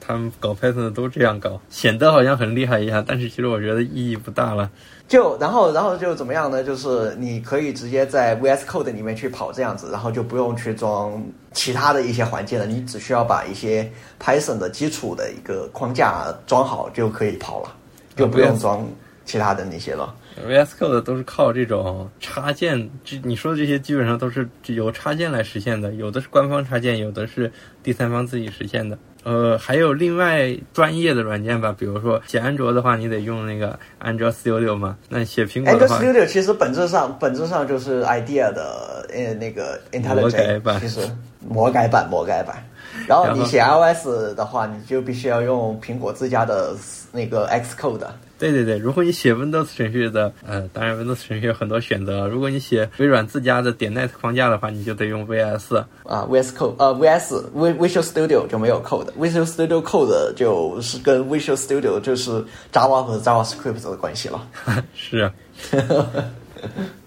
[0.00, 4.70] 他们搞 Python 的都这样搞，显得好像很厉害一样，但是其实我觉得意义不大了。
[5.08, 6.64] 就然后然后就怎么样呢？
[6.64, 11.22] 就是你可以直接在 VS Code 里面去跑这样子，然后就不用去装
[11.52, 17.74] 其他的一些环境了，你只需要把一些 Python 的基础的一个框架装好就可以跑了，
[18.16, 18.86] 就不用装
[19.26, 20.14] 其他的那些了。
[20.48, 27.50] VS Code 都是靠这种插件，这你说的这些基本上都是由插件来实现的，有的是官方插件，有的是
[27.82, 28.98] 第三方自己实现的。
[29.24, 34.96] 呃，还有另外专业的软件吧，比如说写安卓的话，你得用那个 Android Studio 嘛。
[35.08, 41.00] 那写苹果的话，Android Studio 其实本质上本质上就是 IDEA 的呃那个 IntelliJ，其实
[41.38, 42.56] 魔改版魔改版。
[43.06, 46.74] 然后你写 iOS 的话，你就必须要用苹果自家的
[47.12, 48.06] 那个 Xcode。
[48.42, 52.26] 对对对，如果你写 Windows 程序的，呃，当然 Windows 程序有很多选择。
[52.26, 62.30] 如果你写微软自家的点 Net 框架的话，你就得用 VS 啊，VS Code，呃，VS Visual Studio 就没有 Code，Visual Studio Code 就是跟 Visual Studio 就是
[62.72, 64.44] Java 和 JavaScript 的关系了。
[64.92, 65.32] 是啊。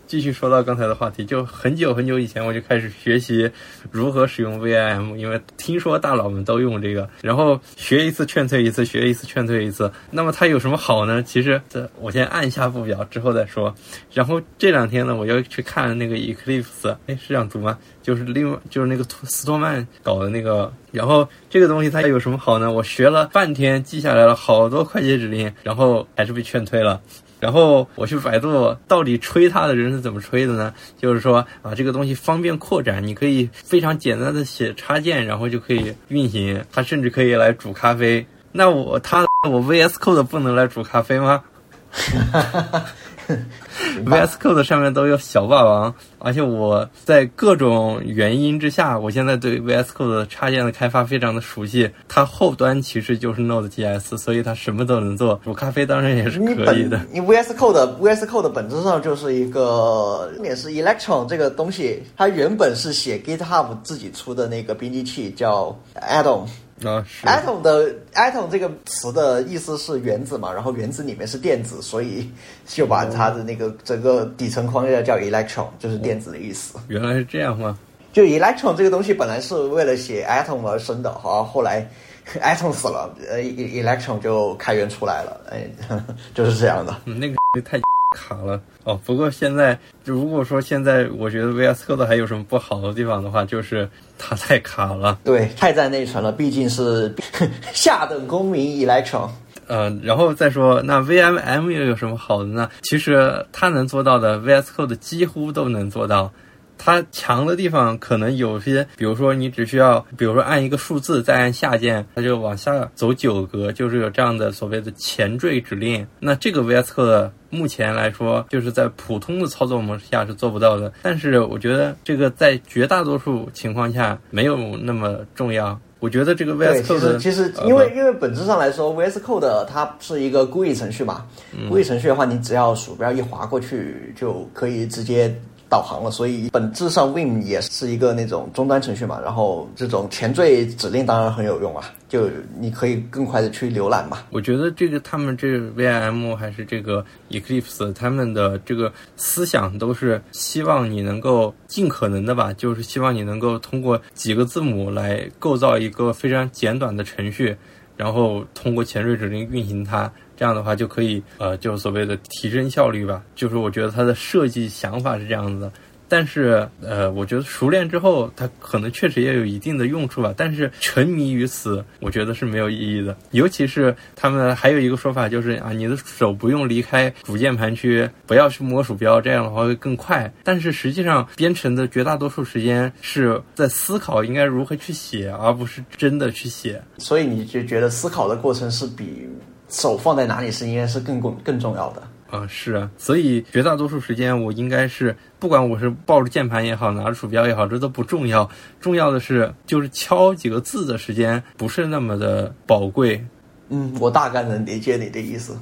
[0.08, 3.50] 继续说到刚才的话题，就很久很久以前我就开始学习
[3.92, 9.92] 如何使用 VIM，因为听说大佬们都用这个，然后学一次劝退一次，学一次劝退一次。
[10.12, 11.24] 那么它有什么好呢？
[11.24, 13.74] 其实这我先按下不表，之后再说。
[14.14, 17.78] 然后这两天呢，我又去看那个 Eclipse，哎，是这样读吗？
[18.02, 20.72] 就是另外就是那个斯托曼搞的那个。
[20.92, 22.72] 然后这个东西它有什么好呢？
[22.72, 27.02] 我学了半天，记下来了好多快捷指令，然后还是被劝退了。
[27.40, 30.74] 然后我去百度，到底吹它的人是怎么吹的呢？
[30.98, 36.64] 就是说啊，这个东西方便扩展，你可以非常简单的写插件，然后就可以运行。
[36.72, 38.26] 它甚至可以来煮咖啡。
[38.52, 41.44] 那我它我 VS Code 不能来煮咖啡吗
[44.06, 51.90] VS Code 上面都有小霸王，而且我在各种原因之下，我现在对 VS Code 插件的开发非常的熟悉。
[52.08, 55.40] 它后端其实就是 Node.js，所以它什么都能做。
[55.44, 57.00] 煮咖啡当然也是可以的。
[57.12, 66.48] 你 VS Code VS Code 本质上就是一个，也是 Electron 这个东西，它原本是写 GitHub 自己出的那个编辑器，叫 Atom。
[66.84, 72.30] 啊，atom 的 atom 这个词的意思是原子嘛，然后原子里面是电子，所以
[72.66, 76.78] 就把它的那个整个底层框架叫 electron，就是电子的意思。
[76.90, 77.78] 原来是这样吗？
[78.12, 81.88] 就 electron 这个东西本来是为了写 atom 而生的，好，后来
[82.42, 85.70] atom 死了，呃，electron 就开源出来了，哎，
[86.34, 86.94] 就是这样的。
[87.06, 87.80] 那个 太。
[88.16, 95.20] 卡了哦，不过现在如果说现在我觉得 VS Code 还有什么不好的地方的话，就是它太卡了。
[95.26, 97.14] 对，太占内存了，毕竟是
[97.74, 99.30] 下等公民 Electron。
[99.68, 102.70] 呃，然后再说那 VMM 又有什么好的呢？
[102.84, 106.32] 其实它能做到的 VS Code 几乎都能做到。
[106.78, 116.06] 它强的地方可能有些，比如说你只需要，比如说按一个数字，再按下键，它就往下走九格，就是有这样的所谓的前缀指令。
[116.20, 120.92] 那这个 VS Code 目前来说，就是在普通的操作模式下是做不到的。
[121.02, 125.80] 但是我觉得这个在绝大多数情况下没有那么重要。
[126.00, 131.26] 我觉得这个 VS Code 其实因为因为本质上来说，VS Code 它是一个 GUI 程序嘛
[131.70, 135.34] ，GUI 程序的话，你只要鼠标一划过去就可以直接。
[135.70, 139.20] 导航了，所以本质上 Vim 也是一个那种终端程序嘛。
[139.24, 144.20] 然后这种前缀指令当然很有用啊，就你可以更快的去浏览嘛。
[144.30, 157.56] 我觉得这个他们这 Vim 还是这个 Eclipse，他们的这个思想都是希望你能够尽可能的吧，就是希望你能够通过几个字母来构造一个非常简短的程序，
[157.98, 160.12] 然后通过前缀指令运行它。
[160.36, 163.24] 这样的话就可以，呃，就所谓的提升效率吧。
[163.36, 165.72] 就是我觉得它的设计想法是这样子的，
[166.08, 170.34] 但是，呃，我觉得熟练之后，它可能确实也有一定的用处吧。
[170.38, 173.18] 但是沉迷于此，我觉得是没有意义的。
[173.32, 180.32] 尤其是他们还有一个说法，就是啊，你的手不用离开主键盘区，不要去摸鼠标，这样的话会更快。
[180.44, 186.82] 但是实际上，编程的绝大多数时间是在思考应该如何去写，而不是真的去写。
[187.00, 189.28] 所以你就觉得思考的过程是比。
[189.76, 198.50] 手放在哪里是应该是更更更重要的啊，是啊，所以绝大多数时间我应该是不管我是抱着键盘也好，拿着鼠标也好，这都不重要，
[198.80, 203.22] 重要的是就是敲几个字的时间不是那么的宝贵。
[203.68, 205.58] 嗯，我大概能理解你的意思。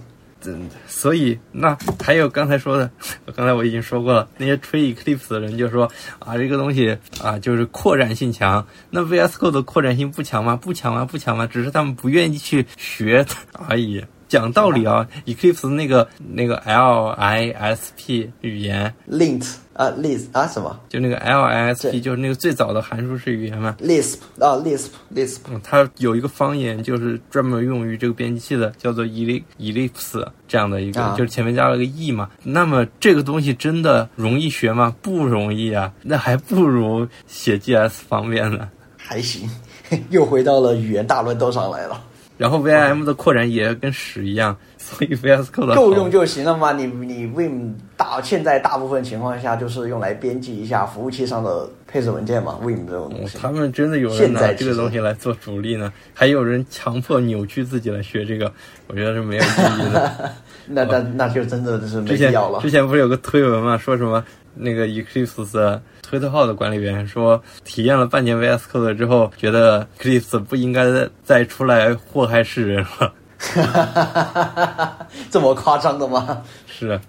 [0.45, 2.89] 嗯，所以那还有刚才说的，
[3.35, 5.89] 刚才我已经说过了，那些吹 Eclipse 的人就说
[6.19, 10.55] 啊，这个东西啊就是扩展性强，那 VS Code 的扩展性不强吗？
[10.55, 11.05] 不强吗？
[11.05, 11.47] 不强吗？
[11.47, 14.03] 只是他们不愿意去学而已。
[14.29, 20.79] 讲道理啊，Eclipse 那个那个 Lisp 语言，Lint 啊，Lisp 啊什么？
[20.87, 23.75] 就那个 Lisp，就是那个最早的函数式语言嘛。
[23.81, 25.37] Lisp 啊，Lisp，Lisp。
[25.63, 32.29] 它有一个方言，就是专门用于这个编辑器的，叫做 Ellipse 这样的一个，就是前面加了个 e 嘛。
[32.43, 34.95] 那么这个东西真的容易学吗？
[35.01, 38.69] 不容易啊，那还不如写 GS 方便呢。
[38.95, 39.49] 还行，
[40.11, 42.01] 又回到了语言大乱斗上来了。
[42.35, 46.73] 然后 Vim 的扩展也跟屎一样，所以 VS Code 够用就行了嘛。
[46.73, 52.59] 你你 Vim 大现在大部分情况下就是用来编辑一下服务器上的配置文件嘛。
[52.61, 55.91] Vim 这种东西，他们真的有人拿这个东西来做主力呢？
[56.13, 58.51] 还有人强迫扭曲自己来学这个，
[58.87, 60.31] 我觉得是没有意义的。
[60.67, 62.59] 那那那就真的就是没必要了。
[62.61, 64.23] 之前不是有个推文嘛，说什么
[64.53, 70.85] 那个 Eclipse 推特号的管理员说，体验了半年 VS Code 之后，觉得 Eclipse 不应该
[71.23, 73.13] 再出来祸害世人了。
[75.29, 76.41] 这么夸张的吗？
[76.67, 76.99] 是。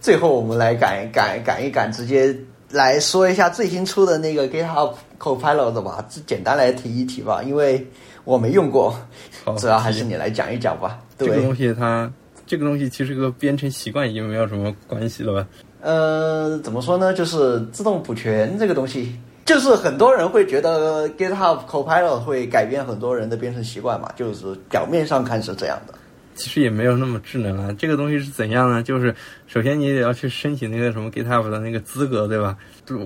[0.00, 2.36] 最后，我们来赶赶赶一赶，直接
[2.70, 6.04] 来说一下最新出的那个 GitHub Copilot 吧。
[6.10, 7.86] 这简单来提一提吧，因为
[8.24, 8.94] 我没用过，
[9.58, 10.98] 主要还是你来讲一讲吧。
[11.18, 12.10] 这个东西它，
[12.46, 15.46] 这个东西其实和编程习惯已经没有什么关系了吧？
[15.80, 17.14] 呃，怎么说呢？
[17.14, 25.94] 就是自动补全这个东西，就是很多人会觉得 GitHub Copilot 会改变很多人的编程习惯嘛，就是表面上看是这样的。
[26.34, 27.74] 其实也没有那么智能啊。
[27.78, 28.82] 这个东西是怎样呢？
[28.82, 29.14] 就是
[29.46, 32.56] 首先你得要去申请那个什么 GitHub 的那个资格，对吧？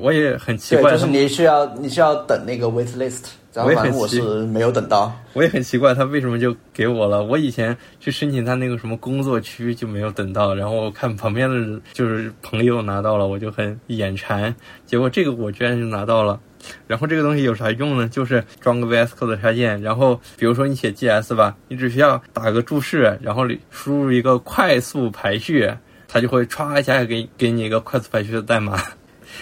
[0.01, 3.25] 我也很奇怪，就是你需要你需要等那个 wait list，
[3.55, 5.15] 然后反正我是没有等到。
[5.33, 7.23] 我也很奇怪，他为什么就给我了？
[7.23, 14.55] 我以前去申请他那个什么工作区就没有等到，然后我看旁边的就是朋友拿到了，我就很眼馋。
[14.87, 16.41] 结果这个我居然就拿到了。
[16.87, 18.09] 然后这个东西有啥用呢？
[18.09, 25.71] 就是装个 VS Code 插件，然后比如说你写 GS 吧，你只需要打个注释，然后输入一个快速排序，
[26.09, 28.83] 它就会歘一下给给你一个快速排序的代码。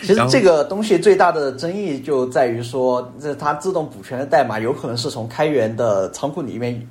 [0.01, 6.89] 其实这个东西最大的争议就在于说，这它自动补全的代码有可能是从开源的仓库里面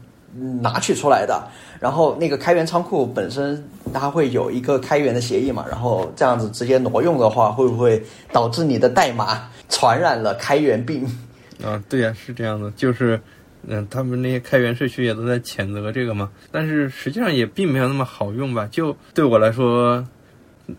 [0.62, 1.44] 拿取出来的，
[1.80, 3.62] 然后那个开源仓库本身
[3.94, 9.50] 它会有一个开源的协议嘛，然后这样子直接挪用的话，会不会导致你的代码？
[9.68, 11.06] 传染了开源病，
[11.64, 13.20] 啊，对呀，是这样的，就是，
[13.66, 20.06] 嗯，他们那些开源社区也都在谴责这个嘛，但是实际上也并没有那么好用吧，就对我来说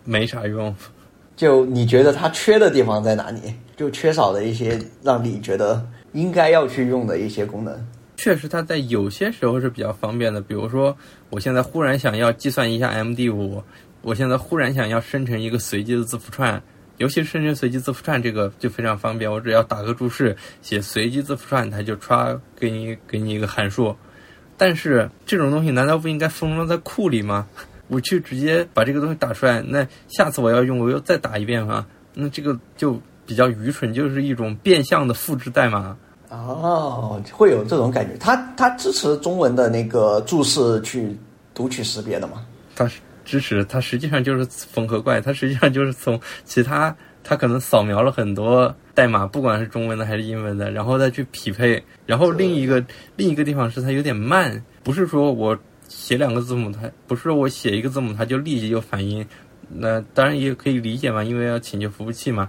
[0.04, 0.74] 没啥用。
[1.36, 3.40] 就你觉得它缺的地方在哪里？
[3.76, 7.86] 就缺少的一些让你觉得应该要去用的一些功能。
[8.16, 10.96] 确实，它在有些时候是比较方便的，比如说
[11.30, 13.62] 我现在忽然想要计算一下 MD 五。
[14.02, 16.60] 我现在忽然想要生成一个随机的字符串，
[16.98, 23.94] 尤其是生成随机字符串这个就非常方便，我只要打个注释写随机字符串，它就刷给你给你一个函数。
[24.56, 27.46] 但是这种东西难道不应该封装在库里吗？
[27.92, 31.86] 我去直接把这个东西打出来，那下次我要用我又再打一遍吗？
[32.14, 35.94] 那这个就比较愚蠢，就是一种变相的复制代码。
[36.30, 38.16] 哦，会有这种感觉。
[38.18, 41.14] 它它支持中文的那个注释去
[41.52, 42.46] 读取识别的吗？
[42.74, 42.90] 它
[43.26, 51.84] 支持，它实际上就是缝合怪，它实际上就是从其他，它可能扫描了很多代码，不管是中文的还是英文的，然后再去匹配。
[52.06, 52.82] 然后另一个
[53.16, 55.54] 另一个地方是它有点慢，不是说我
[55.94, 59.24] 写两个字母，它不是我写一个字母它就立即就反应。
[59.68, 62.48] 那当然也可以理解嘛，因为要请求服务器嘛，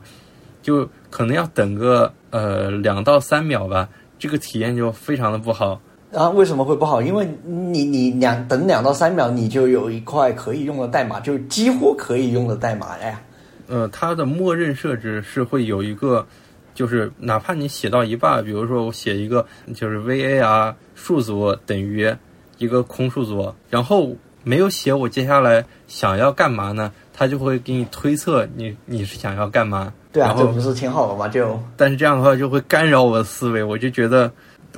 [0.61, 5.79] 就可能要等个呃两到三秒吧，这个体验就非常的不好。
[6.13, 7.01] 啊，为什么会不好？
[7.01, 13.21] 因为你你两等两到三秒，你就有一块可以用的代码，就几乎可以用的代码了呀。
[13.67, 16.25] 呃，它的默认设置是会有一个，
[16.73, 22.13] 就是哪怕你写到一半，比如说我写一个就是 var 数组等于
[22.57, 26.91] 一个空数组，然后没有写我接下来想要干嘛呢？
[27.15, 29.93] 他就会给你推测你你是想要干嘛。
[30.11, 31.27] 对啊，这不是挺好的吗？
[31.27, 34.31] 就但是这样的话就会干扰我的思维，我就觉得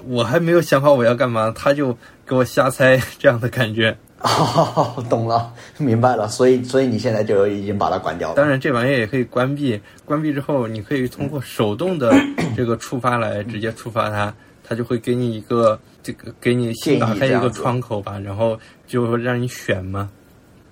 [0.07, 3.97] 我还没有想好我要干嘛，他就给我瞎猜这样的感觉。
[4.21, 6.28] 哦， 懂了，明白了。
[6.28, 8.36] 所以所以你现在就已经把它关掉了。
[8.36, 12.13] 当然，这玩意儿也可以关闭，关闭之后你可以通过手动的
[12.55, 14.34] 这个触发来直接触发它，
[14.68, 20.09] 它就会给你一个这个给你新打开一个窗口吧，然后就会让你选嘛。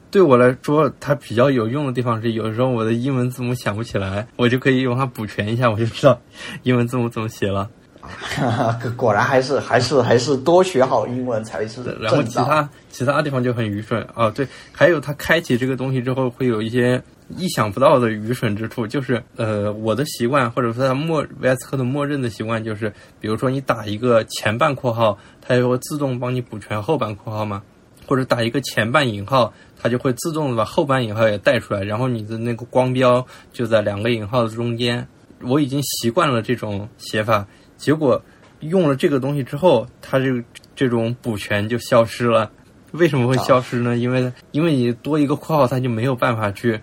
[0.09, 6.19] 对我来说，它比较有用的地方是，有时候我的英文字母想不起来，我就可以用它补全一下，我就知道
[6.63, 7.69] 英文字母怎么写了。
[8.97, 12.21] 果然还是还是还是多学好英文才是然后。
[12.21, 17.01] 其他其他地方就很愚蠢啊，对，还有它开启这个东西之后会有一些
[17.38, 27.61] 意想不到的愚蠢之处，就是呃我的习惯或者说它默 VS Code 默认的习惯就是，比如说你打一个前半括号，它就会自动帮你补全后半括号嘛，
[28.05, 35.07] 或者打一个前半引号，它就会自动的把后半引号也带出来，然后你的那个光标就在两个引号的中间。
[35.41, 38.21] 我已经习惯了这种写法，结果
[38.61, 40.25] 用了这个东西之后，它这
[40.73, 42.49] 这种补全就消失了。
[42.93, 43.97] 为什么会消失呢？
[43.97, 46.79] 因为因为你多一个括号，它就没有办法去，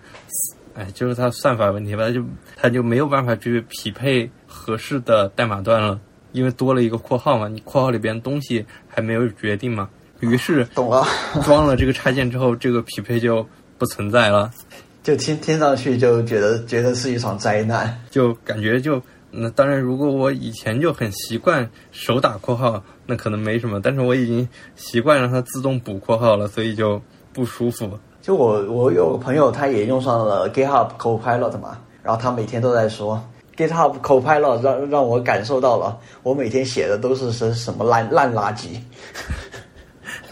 [0.73, 2.23] 哎，就是它算法问题吧，它就
[2.55, 5.99] 它就没有办法去匹配合适的代码段了，
[6.33, 9.89] 因为多了一个括号嘛，你括号里边东西还没有决定嘛，
[10.19, 11.05] 于是懂了，
[11.43, 13.47] 装了这个插件之后，这个匹配就
[13.77, 14.51] 不存在了。
[15.01, 17.99] 就听听上去就觉得觉得是一场灾难。
[18.11, 19.01] 就感觉就
[19.31, 23.81] 那当然，如果我以前就很习惯手打括号，那可能没什么。
[23.81, 24.47] 但是我已经
[24.77, 27.01] 习惯让它自动补括号了，所以就
[27.33, 27.99] 不舒服。
[28.21, 33.21] 就我我有个朋友，他也用上了 GitHub Copilot 嘛，然后他每天都在说
[33.57, 38.79] GitHub Copilot 让让我感受到了我每天写的都是什什么烂烂垃圾。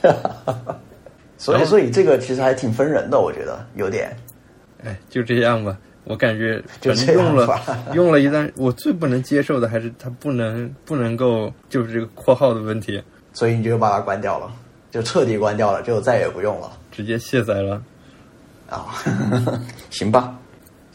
[1.37, 4.15] 所以所以这个其实还挺分人的，我觉得有点。
[4.85, 5.77] 哎，就这样吧。
[6.09, 7.61] 我感觉就反正用了
[7.93, 12.99] 用了一段，我最不能接受的还是它不能不能够就是这个括号的问题，
[13.31, 14.51] 所以你就把它关掉了，
[14.89, 17.79] 就彻底关掉了，就再也不用了直接卸载了。
[18.67, 18.87] 啊。
[19.91, 20.35] 行吧，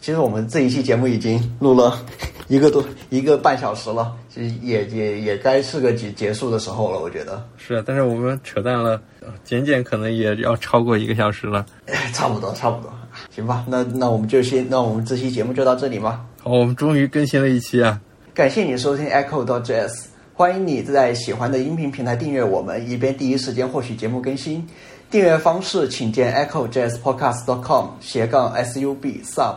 [0.01, 2.05] 其实我们这一期节目已经录了
[2.49, 7.41] 一个多一个半小时了，其实也也也该是个结结束的时候了，我觉得。
[7.57, 11.65] 是啊，但是我们扯淡了，呃简简可能也要超过一个小时了。
[11.87, 12.93] 哎差不多，差不多，
[13.31, 16.25] 行吧，那那我们就先，那我们这期节目就到这里吧。
[16.43, 18.01] 好，我们终于更新了一期啊！
[18.33, 24.66] 感谢你收听 Echo JS，欢迎你在喜欢的音频平台订阅我们，以便第一时间获取节目更新。
[25.11, 29.55] 订阅方式请见 Echo JS Podcast com 斜杠 sub sub。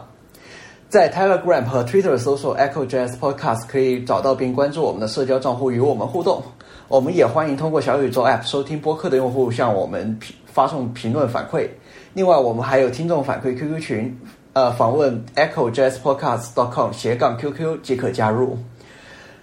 [0.90, 6.42] 在 Telegram 和 Twitter 搜索 Echo JS Podcast 可以找到并关注我们的社交账户与我们互动。
[6.88, 11.68] 我们也欢迎通过小宇宙 App 收听播客的用户向我们评发送评论反馈。
[12.18, 14.20] 另外，我们还有听众反馈 QQ 群，
[14.54, 18.58] 呃，访问 Echo JS Podcast com 斜杠 QQ 即可加入。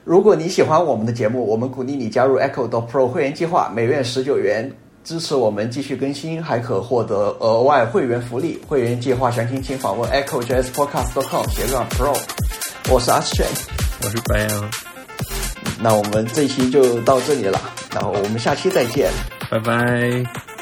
[0.02, 4.68] 如果你喜欢我们的节目，我们鼓励你加入 Echo Pro 会员计划，每月十九元
[5.04, 8.60] 支持我们继续更新，还可获得额外会员福利。
[8.66, 12.18] 会员计划详情请访问 Echo JS Podcast com 斜杠 Pro。
[12.90, 13.46] 我是阿炫，
[14.02, 14.70] 我是白羊，
[15.80, 17.60] 那我们这期就到这里了，
[17.94, 19.12] 然后我们下期再见。
[19.48, 20.53] 拜拜。